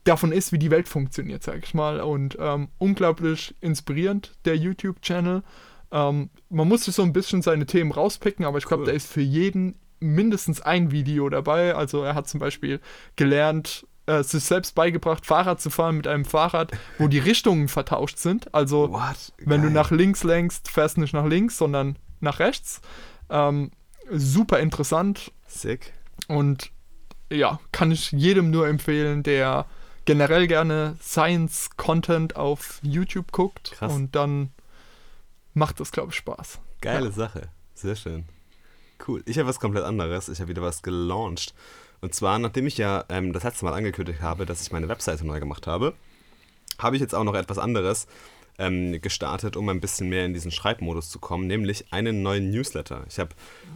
[0.04, 2.02] davon ist, wie die Welt funktioniert, sag ich mal.
[2.02, 5.44] Und ähm, unglaublich inspirierend, der YouTube-Channel.
[5.92, 8.88] Ähm, man muss sich so ein bisschen seine Themen rauspicken, aber ich glaube, cool.
[8.88, 11.76] da ist für jeden mindestens ein Video dabei.
[11.76, 12.82] Also er hat zum Beispiel
[13.16, 18.18] gelernt, äh, sich selbst beigebracht, Fahrrad zu fahren mit einem Fahrrad, wo die Richtungen vertauscht
[18.18, 18.54] sind.
[18.54, 19.00] Also,
[19.38, 22.82] wenn du nach links lenkst, fährst du nicht nach links, sondern nach rechts.
[23.30, 23.72] Ähm,
[24.12, 25.32] super interessant.
[25.48, 25.94] Sick.
[26.28, 26.72] Und
[27.32, 29.66] ja, kann ich jedem nur empfehlen, der
[30.06, 33.72] generell gerne Science-Content auf YouTube guckt.
[33.72, 33.94] Krass.
[33.94, 34.52] Und dann
[35.54, 36.60] macht das, glaube ich, Spaß.
[36.82, 37.12] Geile ja.
[37.12, 37.50] Sache.
[37.74, 38.26] Sehr schön.
[39.08, 39.24] Cool.
[39.26, 40.30] Ich habe was komplett anderes.
[40.30, 41.54] Ich habe wieder was gelauncht.
[42.04, 45.26] Und zwar, nachdem ich ja ähm, das letzte Mal angekündigt habe, dass ich meine Webseite
[45.26, 45.94] neu gemacht habe,
[46.78, 48.08] habe ich jetzt auch noch etwas anderes
[48.58, 53.06] ähm, gestartet, um ein bisschen mehr in diesen Schreibmodus zu kommen, nämlich einen neuen Newsletter.
[53.08, 53.30] Ich habe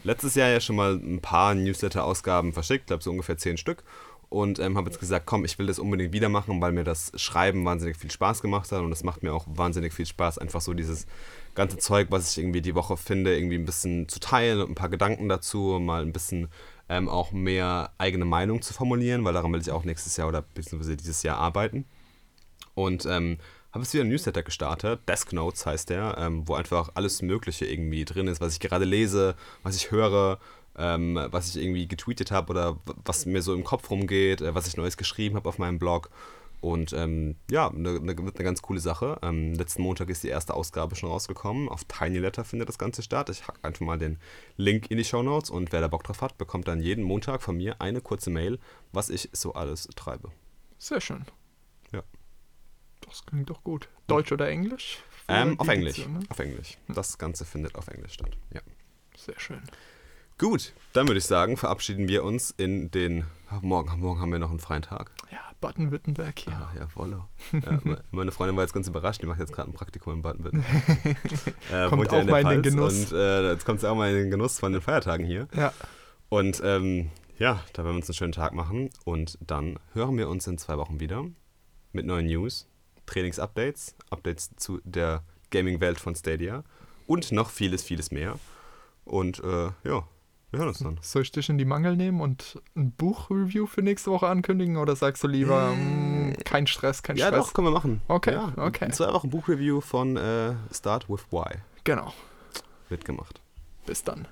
[0.03, 3.85] letztes Jahr ja schon mal ein paar Newsletter-Ausgaben verschickt, glaube so ungefähr zehn Stück.
[4.29, 7.13] Und ähm, habe jetzt gesagt, komm, ich will das unbedingt wieder machen, weil mir das
[7.15, 8.81] Schreiben wahnsinnig viel Spaß gemacht hat.
[8.81, 11.07] Und es macht mir auch wahnsinnig viel Spaß, einfach so dieses
[11.55, 14.75] ganze Zeug, was ich irgendwie die Woche finde, irgendwie ein bisschen zu teilen und ein
[14.75, 16.49] paar Gedanken dazu, mal ein bisschen
[16.89, 20.41] ähm, auch mehr eigene Meinung zu formulieren, weil daran will ich auch nächstes Jahr oder
[20.41, 21.85] beziehungsweise dieses Jahr arbeiten.
[22.75, 23.37] Und ähm,
[23.71, 27.65] habe jetzt wieder ein Newsletter gestartet, Desk Notes heißt der, ähm, wo einfach alles Mögliche
[27.65, 30.39] irgendwie drin ist, was ich gerade lese, was ich höre,
[30.77, 34.67] ähm, was ich irgendwie getweetet habe oder was mir so im Kopf rumgeht, äh, was
[34.67, 36.09] ich Neues geschrieben habe auf meinem Blog.
[36.59, 39.19] Und ähm, ja, eine ne, ne ganz coole Sache.
[39.21, 41.69] Ähm, letzten Montag ist die erste Ausgabe schon rausgekommen.
[41.69, 43.29] Auf Tiny Letter findet das Ganze statt.
[43.29, 44.17] Ich hack einfach mal den
[44.55, 47.41] Link in die Show Notes und wer da Bock drauf hat, bekommt dann jeden Montag
[47.41, 48.59] von mir eine kurze Mail,
[48.91, 50.31] was ich so alles treibe.
[50.79, 51.25] Sehr schön.
[51.91, 52.03] Ja.
[53.01, 53.87] Das klingt doch gut.
[54.07, 54.99] Deutsch oder Englisch?
[55.27, 55.99] Ähm, auf Englisch.
[56.07, 56.19] Ne?
[56.29, 56.77] Auf Englisch.
[56.87, 58.37] Das Ganze findet auf Englisch statt.
[58.53, 58.61] Ja.
[59.15, 59.61] Sehr schön.
[60.37, 63.25] Gut, dann würde ich sagen, verabschieden wir uns in den.
[63.61, 65.11] Morgen, morgen haben wir noch einen freien Tag.
[65.31, 66.53] Ja, Baden-Württemberg hier.
[66.53, 67.19] Ah, ja, voll.
[67.51, 67.79] Ja,
[68.11, 70.87] meine Freundin war jetzt ganz überrascht, die macht jetzt gerade ein Praktikum in Baden-Württemberg.
[71.71, 73.11] äh, kommt auch ja mal in den Genuss.
[73.11, 75.47] Und äh, jetzt kommt sie auch mal in den Genuss von den Feiertagen hier.
[75.55, 75.73] Ja.
[76.29, 78.89] Und ähm, ja, da werden wir uns einen schönen Tag machen.
[79.05, 81.25] Und dann hören wir uns in zwei Wochen wieder
[81.91, 82.67] mit neuen News,
[83.05, 86.63] Trainings-Updates, Updates zu der Gaming-Welt von Stadia
[87.05, 88.37] und noch vieles, vieles mehr.
[89.05, 90.07] Und äh, ja,
[90.51, 90.97] wir hören uns dann.
[91.01, 94.95] Soll ich dich in die Mangel nehmen und ein Buchreview für nächste Woche ankündigen oder
[94.95, 97.37] sagst du lieber, mh, mm, kein Stress, kein ja, Stress?
[97.37, 98.01] Ja, doch, können wir machen.
[98.07, 98.85] Okay, ja, okay.
[98.85, 101.57] In zwei Wochen Buchreview von äh, Start with Why.
[101.83, 102.13] Genau.
[102.89, 103.41] Wird gemacht.
[103.85, 104.27] Bis dann.